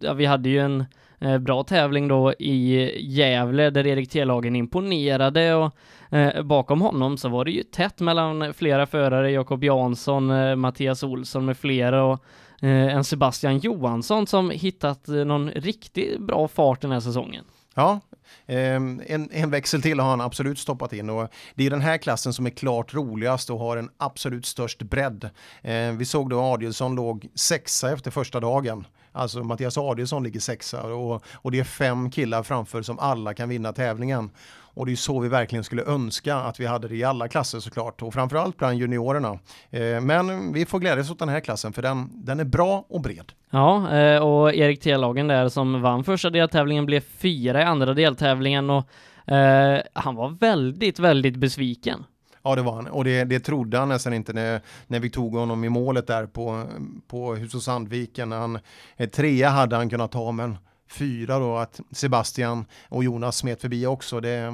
Ja, 0.00 0.12
vi 0.12 0.26
hade 0.26 0.48
ju 0.48 0.58
en 0.58 0.84
Eh, 1.20 1.38
bra 1.38 1.64
tävling 1.64 2.08
då 2.08 2.32
i 2.32 2.92
Gävle 3.12 3.70
där 3.70 3.86
Erik 3.86 4.10
Telhagen 4.10 4.56
imponerade 4.56 5.54
och 5.54 5.72
eh, 6.10 6.42
bakom 6.42 6.80
honom 6.80 7.18
så 7.18 7.28
var 7.28 7.44
det 7.44 7.50
ju 7.50 7.62
tätt 7.62 8.00
mellan 8.00 8.54
flera 8.54 8.86
förare, 8.86 9.30
Jakob 9.30 9.64
Jansson, 9.64 10.30
eh, 10.30 10.56
Mattias 10.56 11.02
Olsson 11.02 11.44
med 11.44 11.56
flera 11.56 12.04
och 12.04 12.24
eh, 12.62 12.94
en 12.94 13.04
Sebastian 13.04 13.58
Johansson 13.58 14.26
som 14.26 14.50
hittat 14.50 15.08
eh, 15.08 15.14
någon 15.14 15.50
riktigt 15.50 16.20
bra 16.20 16.48
fart 16.48 16.80
den 16.80 16.90
här 16.90 17.00
säsongen. 17.00 17.44
Ja, 17.74 18.00
ehm, 18.46 19.02
en, 19.06 19.28
en 19.32 19.50
växel 19.50 19.82
till 19.82 20.00
har 20.00 20.10
han 20.10 20.20
absolut 20.20 20.58
stoppat 20.58 20.92
in 20.92 21.10
och 21.10 21.28
det 21.54 21.66
är 21.66 21.70
den 21.70 21.80
här 21.80 21.98
klassen 21.98 22.32
som 22.32 22.46
är 22.46 22.50
klart 22.50 22.94
roligast 22.94 23.50
och 23.50 23.58
har 23.58 23.76
en 23.76 23.90
absolut 23.96 24.46
störst 24.46 24.82
bredd. 24.82 25.30
Ehm, 25.62 25.98
vi 25.98 26.04
såg 26.04 26.30
då 26.30 26.40
Adielsson 26.40 26.94
låg 26.94 27.28
sexa 27.34 27.92
efter 27.92 28.10
första 28.10 28.40
dagen 28.40 28.86
Alltså 29.16 29.42
Mattias 29.42 29.78
Adielsson 29.78 30.22
ligger 30.22 30.40
sexa 30.40 30.82
och, 30.82 31.24
och 31.34 31.50
det 31.50 31.60
är 31.60 31.64
fem 31.64 32.10
killar 32.10 32.42
framför 32.42 32.82
som 32.82 32.98
alla 32.98 33.34
kan 33.34 33.48
vinna 33.48 33.72
tävlingen. 33.72 34.30
Och 34.74 34.86
det 34.86 34.92
är 34.92 34.96
så 34.96 35.20
vi 35.20 35.28
verkligen 35.28 35.64
skulle 35.64 35.82
önska 35.84 36.36
att 36.36 36.60
vi 36.60 36.66
hade 36.66 36.88
det 36.88 36.96
i 36.96 37.04
alla 37.04 37.28
klasser 37.28 37.60
såklart 37.60 38.02
och 38.02 38.14
framförallt 38.14 38.56
bland 38.56 38.78
juniorerna. 38.78 39.38
Eh, 39.70 40.00
men 40.00 40.52
vi 40.52 40.66
får 40.66 40.78
glädjas 40.78 41.10
åt 41.10 41.18
den 41.18 41.28
här 41.28 41.40
klassen 41.40 41.72
för 41.72 41.82
den, 41.82 42.10
den 42.24 42.40
är 42.40 42.44
bra 42.44 42.84
och 42.88 43.00
bred. 43.00 43.32
Ja, 43.50 43.96
eh, 43.96 44.22
och 44.22 44.54
Erik 44.54 44.80
Telagen 44.80 45.28
där 45.28 45.48
som 45.48 45.82
vann 45.82 46.04
första 46.04 46.30
deltävlingen 46.30 46.86
blev 46.86 47.00
fyra 47.00 47.60
i 47.60 47.64
andra 47.64 47.94
deltävlingen 47.94 48.70
och 48.70 48.88
eh, 49.32 49.80
han 49.92 50.14
var 50.14 50.28
väldigt, 50.28 50.98
väldigt 50.98 51.36
besviken. 51.36 52.04
Ja, 52.44 52.54
det 52.54 52.62
var 52.62 52.74
han. 52.74 52.86
Och 52.86 53.04
det, 53.04 53.24
det 53.24 53.40
trodde 53.40 53.78
han 53.78 53.88
nästan 53.88 54.14
inte 54.14 54.32
när, 54.32 54.60
när 54.86 55.00
vi 55.00 55.10
tog 55.10 55.34
honom 55.34 55.64
i 55.64 55.68
målet 55.68 56.06
där 56.06 56.26
på, 56.26 56.64
på 57.06 57.34
Hus 57.34 57.54
och 57.54 57.62
Sandviken. 57.62 58.32
Han, 58.32 58.58
eh, 58.96 59.08
trea 59.08 59.48
hade 59.48 59.76
han 59.76 59.90
kunnat 59.90 60.12
ta, 60.12 60.32
men 60.32 60.56
fyra 60.90 61.38
då 61.38 61.56
att 61.56 61.80
Sebastian 61.90 62.64
och 62.88 63.04
Jonas 63.04 63.36
smet 63.36 63.60
förbi 63.60 63.86
också. 63.86 64.20
Det, 64.20 64.52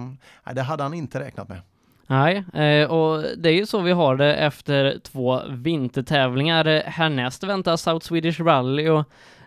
det 0.52 0.62
hade 0.62 0.82
han 0.82 0.94
inte 0.94 1.20
räknat 1.20 1.48
med. 1.48 1.60
Nej, 2.06 2.44
eh, 2.54 2.90
och 2.90 3.24
det 3.36 3.48
är 3.48 3.54
ju 3.54 3.66
så 3.66 3.80
vi 3.80 3.92
har 3.92 4.16
det 4.16 4.34
efter 4.34 4.98
två 5.02 5.42
vintertävlingar. 5.48 6.82
Härnäst 6.86 7.44
väntar 7.44 7.76
South 7.76 8.06
Swedish 8.06 8.40
Rally 8.40 8.88
och 8.88 9.04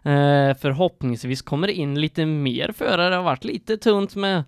eh, 0.10 0.56
förhoppningsvis 0.58 1.42
kommer 1.42 1.68
det 1.68 1.74
in 1.74 2.02
lite 2.02 2.26
mer 2.26 2.72
förare. 2.72 3.10
Det 3.10 3.16
har 3.16 3.24
varit 3.24 3.44
lite 3.44 3.78
tunt 3.78 4.16
med 4.16 4.44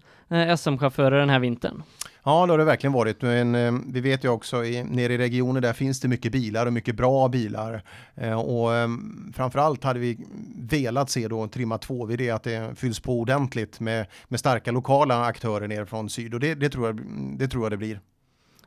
SM-chaufförer 0.57 1.19
den 1.19 1.29
här 1.29 1.39
vintern. 1.39 1.83
Ja, 2.27 2.45
det 2.45 2.53
har 2.53 2.57
det 2.57 2.63
verkligen 2.63 2.93
varit. 2.93 3.21
Men 3.21 3.55
eh, 3.55 3.73
vi 3.87 4.01
vet 4.01 4.23
ju 4.23 4.29
också 4.29 4.65
i, 4.65 4.83
nere 4.83 5.13
i 5.13 5.17
regionen 5.17 5.61
där 5.61 5.73
finns 5.73 5.99
det 5.99 6.07
mycket 6.07 6.31
bilar 6.31 6.65
och 6.65 6.73
mycket 6.73 6.95
bra 6.95 7.27
bilar. 7.27 7.83
Eh, 8.15 8.39
och 8.39 8.75
eh, 8.75 8.87
framförallt 9.33 9.83
hade 9.83 9.99
vi 9.99 10.17
velat 10.55 11.09
se 11.09 11.27
då 11.27 11.47
trimma 11.47 11.77
2 11.77 12.05
vid 12.05 12.19
det 12.19 12.29
att 12.29 12.43
det 12.43 12.75
fylls 12.75 12.99
på 12.99 13.19
ordentligt 13.19 13.79
med, 13.79 14.05
med 14.27 14.39
starka 14.39 14.71
lokala 14.71 15.25
aktörer 15.25 15.67
ner 15.67 15.85
från 15.85 16.09
syd 16.09 16.33
och 16.33 16.39
det, 16.39 16.55
det, 16.55 16.69
tror, 16.69 16.85
jag, 16.85 17.01
det 17.37 17.47
tror 17.47 17.63
jag 17.63 17.71
det 17.71 17.77
blir. 17.77 17.99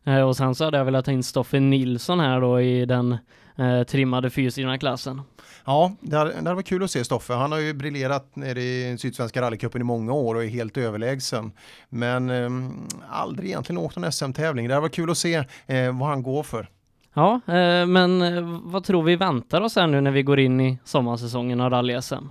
Eh, 0.04 0.20
och 0.20 0.36
sen 0.36 0.54
så 0.54 0.64
hade 0.64 0.78
jag 0.78 0.84
velat 0.84 1.04
ta 1.04 1.12
in 1.12 1.22
Stoffe 1.22 1.60
Nilsson 1.60 2.20
här 2.20 2.40
då 2.40 2.60
i 2.60 2.84
den 2.84 3.16
eh, 3.56 3.82
trimmade 3.82 4.30
fyrstyrna 4.30 4.78
klassen. 4.78 5.22
Ja, 5.64 5.92
det 6.00 6.16
hade, 6.16 6.40
det 6.40 6.54
varit 6.54 6.66
kul 6.66 6.82
att 6.82 6.90
se 6.90 7.04
Stoffe. 7.04 7.32
Han 7.34 7.52
har 7.52 7.58
ju 7.58 7.74
briljerat 7.74 8.36
nere 8.36 8.60
i 8.62 8.96
Sydsvenska 8.98 9.42
rallycupen 9.42 9.80
i 9.80 9.84
många 9.84 10.12
år 10.12 10.34
och 10.34 10.44
är 10.44 10.48
helt 10.48 10.76
överlägsen. 10.76 11.52
Men 11.88 12.30
eh, 12.30 12.50
aldrig 13.10 13.48
egentligen 13.48 13.78
åkt 13.78 13.96
en 13.96 14.12
SM-tävling. 14.12 14.68
Det 14.68 14.80
varit 14.80 14.94
kul 14.94 15.10
att 15.10 15.18
se 15.18 15.34
eh, 15.66 15.98
vad 15.98 16.08
han 16.08 16.22
går 16.22 16.42
för. 16.42 16.68
Ja, 17.14 17.40
eh, 17.46 17.86
men 17.86 18.22
eh, 18.22 18.60
vad 18.62 18.84
tror 18.84 19.02
vi 19.02 19.16
väntar 19.16 19.60
oss 19.60 19.76
här 19.76 19.86
nu 19.86 20.00
när 20.00 20.10
vi 20.10 20.22
går 20.22 20.38
in 20.38 20.60
i 20.60 20.78
sommarsäsongen 20.84 21.60
av 21.60 21.70
rally-SM? 21.70 22.28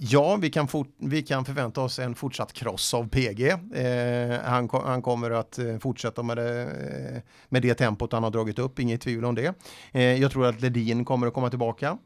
Ja, 0.00 0.36
vi 0.36 0.50
kan, 0.50 0.68
fort, 0.68 0.88
vi 0.98 1.22
kan 1.22 1.44
förvänta 1.44 1.80
oss 1.80 1.98
en 1.98 2.14
fortsatt 2.14 2.52
kross 2.52 2.94
av 2.94 3.08
PG. 3.08 3.48
Eh, 3.48 4.40
han, 4.44 4.68
han, 4.70 5.02
kommer 5.02 5.30
att 5.30 5.58
eh, 5.58 5.78
fortsätta 5.78 6.22
med 6.22 6.36
det, 6.36 6.62
eh, 6.62 7.22
med 7.48 7.62
det 7.62 7.74
tempot 7.74 8.12
han 8.12 8.22
har 8.22 8.30
dragit 8.30 8.58
upp, 8.58 8.78
inget 8.78 9.00
tvivel 9.00 9.24
om 9.24 9.34
det. 9.34 9.54
Eh, 9.92 10.02
jag 10.02 10.30
tror 10.30 10.46
att 10.46 10.60
Ledin 10.60 11.04
kommer 11.04 11.26
att 11.26 11.34
komma 11.34 11.50
tillbaka. 11.50 11.98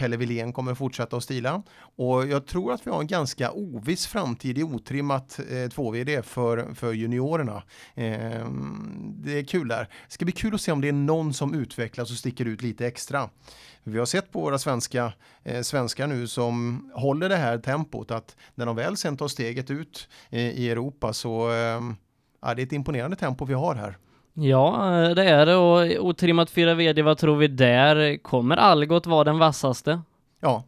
Pelle 0.00 0.16
Wilén 0.16 0.52
kommer 0.52 0.74
fortsätta 0.74 1.16
att 1.16 1.22
stila. 1.24 1.62
Och 1.96 2.26
jag 2.26 2.46
tror 2.46 2.72
att 2.72 2.86
vi 2.86 2.90
har 2.90 3.00
en 3.00 3.06
ganska 3.06 3.50
oviss 3.52 4.06
framtid 4.06 4.58
i 4.58 4.62
otrimmat 4.62 5.38
eh, 5.38 5.42
2VD 5.52 6.22
för, 6.22 6.74
för 6.74 6.92
juniorerna. 6.92 7.62
Eh, 7.94 8.46
det 9.14 9.38
är 9.38 9.44
kul 9.44 9.68
där. 9.68 9.80
Det 9.80 10.12
ska 10.12 10.24
bli 10.24 10.32
kul 10.32 10.54
att 10.54 10.60
se 10.60 10.72
om 10.72 10.80
det 10.80 10.88
är 10.88 10.92
någon 10.92 11.34
som 11.34 11.54
utvecklas 11.54 12.10
och 12.10 12.16
sticker 12.16 12.44
ut 12.44 12.62
lite 12.62 12.86
extra. 12.86 13.30
Vi 13.82 13.98
har 13.98 14.06
sett 14.06 14.32
på 14.32 14.40
våra 14.40 14.58
svenska 14.58 15.12
eh, 15.42 15.62
svenskar 15.62 16.06
nu 16.06 16.26
som 16.26 16.84
håller 16.94 17.28
det 17.28 17.36
här 17.36 17.58
tempot 17.58 18.10
att 18.10 18.36
när 18.54 18.66
de 18.66 18.76
väl 18.76 18.96
sen 18.96 19.16
tar 19.16 19.28
steget 19.28 19.70
ut 19.70 20.08
eh, 20.30 20.50
i 20.50 20.70
Europa 20.70 21.12
så 21.12 21.50
eh, 21.50 21.80
är 22.42 22.54
det 22.54 22.62
ett 22.62 22.72
imponerande 22.72 23.16
tempo 23.16 23.44
vi 23.44 23.54
har 23.54 23.74
här. 23.74 23.96
Ja, 24.34 25.02
eh, 25.02 25.10
det 25.10 25.24
är 25.24 25.46
det 25.46 25.56
och 25.56 26.06
otrimmat 26.06 26.50
4 26.50 26.74
VD, 26.74 27.02
vad 27.02 27.18
tror 27.18 27.36
vi 27.36 27.48
där? 27.48 28.22
Kommer 28.22 28.56
Algot 28.56 29.06
vara 29.06 29.24
den 29.24 29.38
vassaste? 29.38 30.00
Ja, 30.40 30.64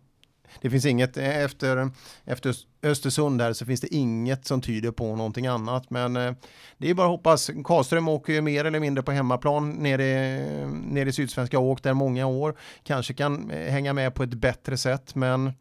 det 0.60 0.70
finns 0.70 0.86
inget 0.86 1.16
eh, 1.16 1.38
efter, 1.42 1.90
efter 2.24 2.54
Östersund 2.82 3.38
där 3.38 3.52
så 3.52 3.66
finns 3.66 3.80
det 3.80 3.94
inget 3.94 4.46
som 4.46 4.60
tyder 4.60 4.90
på 4.90 5.16
någonting 5.16 5.46
annat. 5.46 5.90
Men 5.90 6.16
eh, 6.16 6.32
det 6.78 6.90
är 6.90 6.94
bara 6.94 7.06
att 7.06 7.10
hoppas. 7.10 7.50
Karlström 7.64 8.08
åker 8.08 8.32
ju 8.32 8.40
mer 8.40 8.64
eller 8.64 8.80
mindre 8.80 9.02
på 9.02 9.12
hemmaplan 9.12 9.70
nere, 9.70 10.06
nere 10.66 11.08
i 11.08 11.12
Sydsvenska 11.12 11.58
åk 11.58 11.82
där 11.82 11.94
många 11.94 12.26
år. 12.26 12.54
Kanske 12.82 13.14
kan 13.14 13.50
hänga 13.50 13.92
med 13.92 14.14
på 14.14 14.22
ett 14.22 14.34
bättre 14.34 14.76
sätt 14.76 15.14
men 15.14 15.52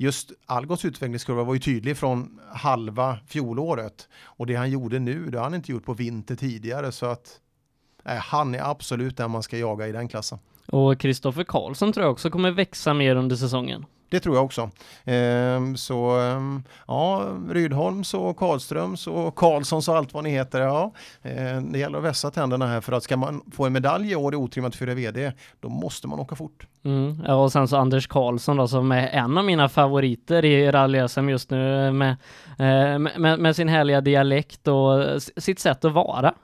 just 0.00 0.32
Algots 0.46 0.84
utvecklingskurva 0.84 1.44
var 1.44 1.54
ju 1.54 1.60
tydlig 1.60 1.96
från 1.96 2.40
halva 2.52 3.18
fjolåret 3.26 4.08
och 4.24 4.46
det 4.46 4.54
han 4.54 4.70
gjorde 4.70 4.98
nu, 4.98 5.30
det 5.30 5.38
har 5.38 5.44
han 5.44 5.54
inte 5.54 5.72
gjort 5.72 5.84
på 5.84 5.94
vinter 5.94 6.36
tidigare 6.36 6.92
så 6.92 7.06
att 7.06 7.40
eh, 8.04 8.16
han 8.16 8.54
är 8.54 8.70
absolut 8.70 9.16
den 9.16 9.30
man 9.30 9.42
ska 9.42 9.58
jaga 9.58 9.86
i 9.88 9.92
den 9.92 10.08
klassen. 10.08 10.38
Och 10.66 11.00
Kristoffer 11.00 11.44
Karlsson 11.44 11.92
tror 11.92 12.04
jag 12.04 12.12
också 12.12 12.30
kommer 12.30 12.50
växa 12.50 12.94
mer 12.94 13.16
under 13.16 13.36
säsongen 13.36 13.86
det 14.10 14.20
tror 14.20 14.36
jag 14.36 14.44
också. 14.44 14.70
Ehm, 15.04 15.76
så 15.76 16.18
ehm, 16.18 16.62
ja, 16.86 17.36
Rydholms 17.50 18.14
och 18.14 18.36
Karlströms 18.36 19.06
och 19.06 19.34
Karlssons 19.34 19.88
och 19.88 19.96
allt 19.96 20.14
vad 20.14 20.24
ni 20.24 20.30
heter. 20.30 20.60
Ja, 20.60 20.92
ehm, 21.22 21.72
det 21.72 21.78
gäller 21.78 21.98
att 21.98 22.04
vässa 22.04 22.30
tänderna 22.30 22.66
här 22.66 22.80
för 22.80 22.92
att 22.92 23.02
ska 23.02 23.16
man 23.16 23.42
få 23.52 23.66
en 23.66 23.72
medalj 23.72 24.12
i 24.12 24.16
år 24.16 24.34
i 24.34 24.36
otrimmat 24.36 24.76
4 24.76 24.94
VD, 24.94 25.32
då 25.60 25.68
måste 25.68 26.08
man 26.08 26.18
åka 26.18 26.36
fort. 26.36 26.66
Mm. 26.84 27.22
Ja, 27.26 27.34
och 27.34 27.52
sen 27.52 27.68
så 27.68 27.76
Anders 27.76 28.06
Karlsson 28.06 28.56
då 28.56 28.68
som 28.68 28.92
är 28.92 29.08
en 29.08 29.38
av 29.38 29.44
mina 29.44 29.68
favoriter 29.68 30.44
i 30.44 30.70
rally-SM 30.70 31.30
just 31.30 31.50
nu 31.50 31.92
med, 31.92 32.16
eh, 32.58 32.98
med, 32.98 33.38
med 33.38 33.56
sin 33.56 33.68
härliga 33.68 34.00
dialekt 34.00 34.68
och 34.68 35.22
sitt 35.36 35.58
sätt 35.58 35.84
att 35.84 35.92
vara. 35.92 36.34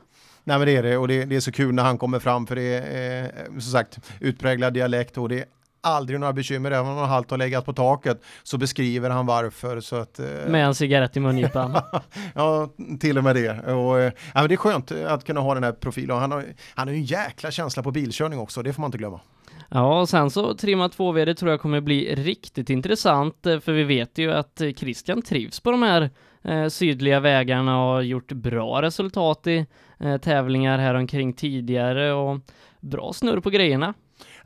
Nej 0.44 0.58
men 0.58 0.66
det 0.66 0.76
är 0.76 0.82
det 0.82 0.96
och 0.96 1.08
det, 1.08 1.24
det 1.24 1.36
är 1.36 1.40
så 1.40 1.52
kul 1.52 1.74
när 1.74 1.82
han 1.82 1.98
kommer 1.98 2.18
fram 2.18 2.46
för 2.46 2.56
det 2.56 2.78
är 2.78 3.22
eh, 3.22 3.44
som 3.50 3.60
sagt 3.60 3.98
utpräglad 4.20 4.74
dialekt 4.74 5.18
och 5.18 5.28
det 5.28 5.44
aldrig 5.84 6.20
några 6.20 6.32
bekymmer 6.32 6.70
även 6.70 6.90
om 6.90 6.96
han 6.96 7.08
halt 7.08 7.30
har 7.30 7.38
legat 7.38 7.64
på 7.64 7.72
taket 7.72 8.22
så 8.42 8.58
beskriver 8.58 9.10
han 9.10 9.26
varför 9.26 9.80
så 9.80 9.96
att 9.96 10.18
eh, 10.18 10.26
Med 10.48 10.66
en 10.66 10.74
cigarett 10.74 11.16
i 11.16 11.20
mungipan. 11.20 11.76
ja 12.34 12.68
till 13.00 13.18
och 13.18 13.24
med 13.24 13.36
det 13.36 13.72
och 13.72 14.00
eh, 14.00 14.12
men 14.34 14.48
det 14.48 14.54
är 14.54 14.56
skönt 14.56 14.92
att 14.92 15.24
kunna 15.24 15.40
ha 15.40 15.54
den 15.54 15.64
här 15.64 15.72
profilen 15.72 16.18
han 16.18 16.32
har, 16.32 16.44
han 16.74 16.88
har 16.88 16.94
en 16.94 17.04
jäkla 17.04 17.50
känsla 17.50 17.82
på 17.82 17.90
bilkörning 17.90 18.38
också 18.38 18.62
det 18.62 18.72
får 18.72 18.80
man 18.80 18.88
inte 18.88 18.98
glömma. 18.98 19.20
Ja, 19.68 20.00
och 20.00 20.08
sen 20.08 20.30
så 20.30 20.54
trimma 20.54 20.88
2 20.88 21.12
VD 21.12 21.34
tror 21.34 21.50
jag 21.50 21.60
kommer 21.60 21.80
bli 21.80 22.14
riktigt 22.14 22.70
intressant, 22.70 23.46
eh, 23.46 23.60
för 23.60 23.72
vi 23.72 23.84
vet 23.84 24.18
ju 24.18 24.32
att 24.32 24.60
eh, 24.60 24.72
Christian 24.72 25.22
trivs 25.22 25.60
på 25.60 25.70
de 25.70 25.82
här 25.82 26.10
eh, 26.44 26.68
sydliga 26.68 27.20
vägarna 27.20 27.82
och 27.84 27.94
har 27.94 28.02
gjort 28.02 28.32
bra 28.32 28.82
resultat 28.82 29.46
i 29.46 29.66
eh, 29.98 30.16
tävlingar 30.16 30.78
här 30.78 30.94
omkring 30.94 31.32
tidigare 31.32 32.12
och 32.12 32.40
bra 32.80 33.12
snurr 33.12 33.40
på 33.40 33.50
grejerna. 33.50 33.94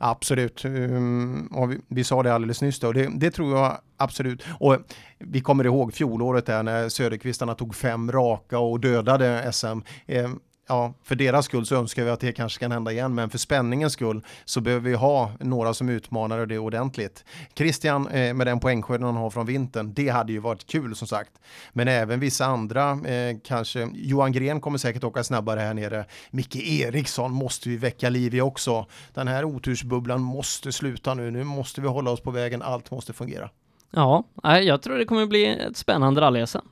Absolut, 0.01 0.65
um, 0.65 1.47
och 1.47 1.71
vi, 1.71 1.77
vi 1.87 2.03
sa 2.03 2.23
det 2.23 2.33
alldeles 2.33 2.61
nyss 2.61 2.79
då, 2.79 2.91
det, 2.91 3.09
det 3.19 3.31
tror 3.31 3.57
jag 3.57 3.77
absolut. 3.97 4.43
Och 4.59 4.77
vi 5.19 5.41
kommer 5.41 5.65
ihåg 5.65 5.93
fjolåret 5.93 6.45
där 6.45 6.63
när 6.63 6.89
Söderqvistarna 6.89 7.55
tog 7.55 7.75
fem 7.75 8.11
raka 8.11 8.59
och 8.59 8.79
dödade 8.79 9.53
SM. 9.53 9.79
Ehm, 10.07 10.39
Ja, 10.71 10.93
för 11.03 11.15
deras 11.15 11.45
skull 11.45 11.65
så 11.65 11.75
önskar 11.75 12.03
vi 12.03 12.09
att 12.09 12.19
det 12.19 12.31
kanske 12.31 12.59
kan 12.59 12.71
hända 12.71 12.91
igen, 12.91 13.15
men 13.15 13.29
för 13.29 13.37
spänningens 13.37 13.93
skull 13.93 14.25
så 14.45 14.61
behöver 14.61 14.89
vi 14.89 14.95
ha 14.95 15.31
några 15.39 15.73
som 15.73 15.89
utmanar 15.89 16.45
det 16.45 16.59
ordentligt. 16.59 17.25
Christian 17.55 18.07
eh, 18.07 18.33
med 18.33 18.47
den 18.47 18.59
poängskörden 18.59 19.05
han 19.05 19.15
har 19.15 19.29
från 19.29 19.45
vintern, 19.45 19.93
det 19.93 20.09
hade 20.09 20.31
ju 20.31 20.39
varit 20.39 20.67
kul 20.67 20.95
som 20.95 21.07
sagt. 21.07 21.31
Men 21.73 21.87
även 21.87 22.19
vissa 22.19 22.45
andra, 22.45 22.91
eh, 22.91 23.37
kanske 23.43 23.89
Johan 23.93 24.31
Gren 24.31 24.61
kommer 24.61 24.77
säkert 24.77 25.03
åka 25.03 25.23
snabbare 25.23 25.59
här 25.59 25.73
nere. 25.73 26.05
Micke 26.31 26.55
Eriksson 26.55 27.31
måste 27.31 27.69
vi 27.69 27.77
väcka 27.77 28.09
liv 28.09 28.35
i 28.35 28.41
också. 28.41 28.85
Den 29.13 29.27
här 29.27 29.45
otursbubblan 29.45 30.21
måste 30.21 30.71
sluta 30.71 31.13
nu, 31.13 31.31
nu 31.31 31.43
måste 31.43 31.81
vi 31.81 31.87
hålla 31.87 32.11
oss 32.11 32.21
på 32.21 32.31
vägen, 32.31 32.61
allt 32.61 32.91
måste 32.91 33.13
fungera. 33.13 33.49
Ja, 33.91 34.23
jag 34.43 34.81
tror 34.81 34.97
det 34.97 35.05
kommer 35.05 35.25
bli 35.25 35.45
ett 35.45 35.77
spännande 35.77 36.21
rally-SM. 36.21 36.65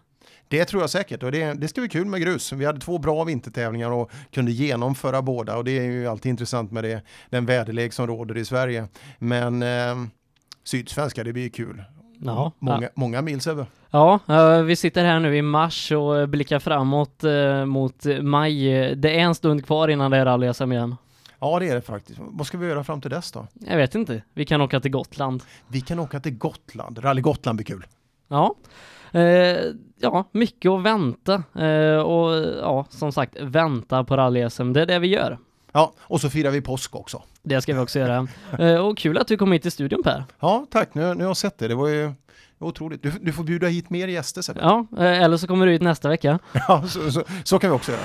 Det 0.47 0.65
tror 0.65 0.83
jag 0.83 0.89
säkert 0.89 1.23
och 1.23 1.31
det, 1.31 1.53
det 1.53 1.67
ska 1.67 1.81
bli 1.81 1.89
kul 1.89 2.05
med 2.05 2.21
grus. 2.21 2.53
Vi 2.53 2.65
hade 2.65 2.79
två 2.79 2.97
bra 2.97 3.23
vintertävlingar 3.23 3.91
och 3.91 4.11
kunde 4.31 4.51
genomföra 4.51 5.21
båda 5.21 5.57
och 5.57 5.63
det 5.63 5.77
är 5.77 5.83
ju 5.83 6.07
alltid 6.07 6.29
intressant 6.29 6.71
med 6.71 6.83
det, 6.83 7.01
den 7.29 7.45
väderlek 7.45 7.93
som 7.93 8.07
råder 8.07 8.37
i 8.37 8.45
Sverige. 8.45 8.87
Men 9.19 9.63
eh, 9.63 9.95
Sydsvenska, 10.63 11.23
det 11.23 11.33
blir 11.33 11.49
kul. 11.49 11.83
Ja, 12.19 12.51
Många, 12.59 12.89
många 12.95 13.21
mil 13.21 13.41
Sebbe. 13.41 13.65
Ja, 13.91 14.19
vi 14.65 14.75
sitter 14.75 15.03
här 15.05 15.19
nu 15.19 15.37
i 15.37 15.41
mars 15.41 15.91
och 15.91 16.29
blickar 16.29 16.59
framåt 16.59 17.23
eh, 17.23 17.65
mot 17.65 18.05
maj. 18.21 18.65
Det 18.95 19.19
är 19.19 19.19
en 19.19 19.35
stund 19.35 19.65
kvar 19.65 19.87
innan 19.87 20.11
det 20.11 20.17
är 20.17 20.25
rally-SM 20.25 20.73
igen. 20.73 20.95
Ja 21.39 21.59
det 21.59 21.69
är 21.69 21.75
det 21.75 21.81
faktiskt. 21.81 22.19
Vad 22.21 22.47
ska 22.47 22.57
vi 22.57 22.67
göra 22.67 22.83
fram 22.83 23.01
till 23.01 23.11
dess 23.11 23.31
då? 23.31 23.47
Jag 23.53 23.77
vet 23.77 23.95
inte. 23.95 24.21
Vi 24.33 24.45
kan 24.45 24.61
åka 24.61 24.79
till 24.79 24.91
Gotland. 24.91 25.43
Vi 25.67 25.81
kan 25.81 25.99
åka 25.99 26.19
till 26.19 26.37
Gotland. 26.37 27.03
Rally 27.03 27.21
Gotland 27.21 27.57
blir 27.57 27.65
kul. 27.65 27.85
Ja, 28.27 28.55
eh, 29.11 29.21
ja, 29.99 30.29
mycket 30.31 30.71
att 30.71 30.83
vänta 30.83 31.43
eh, 31.59 31.97
och 31.99 32.55
ja, 32.61 32.85
som 32.89 33.11
sagt, 33.11 33.35
vänta 33.41 34.03
på 34.03 34.17
rally-SM. 34.17 34.73
Det 34.73 34.81
är 34.81 34.85
det 34.85 34.99
vi 34.99 35.07
gör. 35.07 35.37
Ja, 35.71 35.93
och 35.99 36.21
så 36.21 36.29
firar 36.29 36.51
vi 36.51 36.61
påsk 36.61 36.95
också. 36.95 37.21
Det 37.43 37.61
ska 37.61 37.73
vi 37.73 37.79
också 37.79 37.99
göra. 37.99 38.27
Eh, 38.59 38.75
och 38.75 38.97
kul 38.97 39.17
att 39.17 39.27
du 39.27 39.37
kom 39.37 39.51
hit 39.51 39.61
till 39.61 39.71
studion 39.71 40.03
Per. 40.03 40.23
Ja, 40.39 40.65
tack. 40.71 40.93
Nu, 40.93 41.01
nu 41.01 41.23
har 41.23 41.29
jag 41.29 41.37
sett 41.37 41.57
det. 41.57 41.67
Det 41.67 41.75
var 41.75 41.87
ju 41.87 42.13
otroligt. 42.59 43.03
Du, 43.03 43.11
du 43.21 43.33
får 43.33 43.43
bjuda 43.43 43.67
hit 43.67 43.89
mer 43.89 44.07
gäster 44.07 44.41
Sebbe. 44.41 44.59
Ja, 44.61 44.85
eh, 44.97 45.23
eller 45.23 45.37
så 45.37 45.47
kommer 45.47 45.65
du 45.65 45.71
hit 45.71 45.81
nästa 45.81 46.09
vecka. 46.09 46.39
Ja, 46.67 46.83
så, 46.87 47.11
så, 47.11 47.23
så 47.43 47.59
kan 47.59 47.69
vi 47.69 47.75
också 47.75 47.91
göra. 47.91 48.03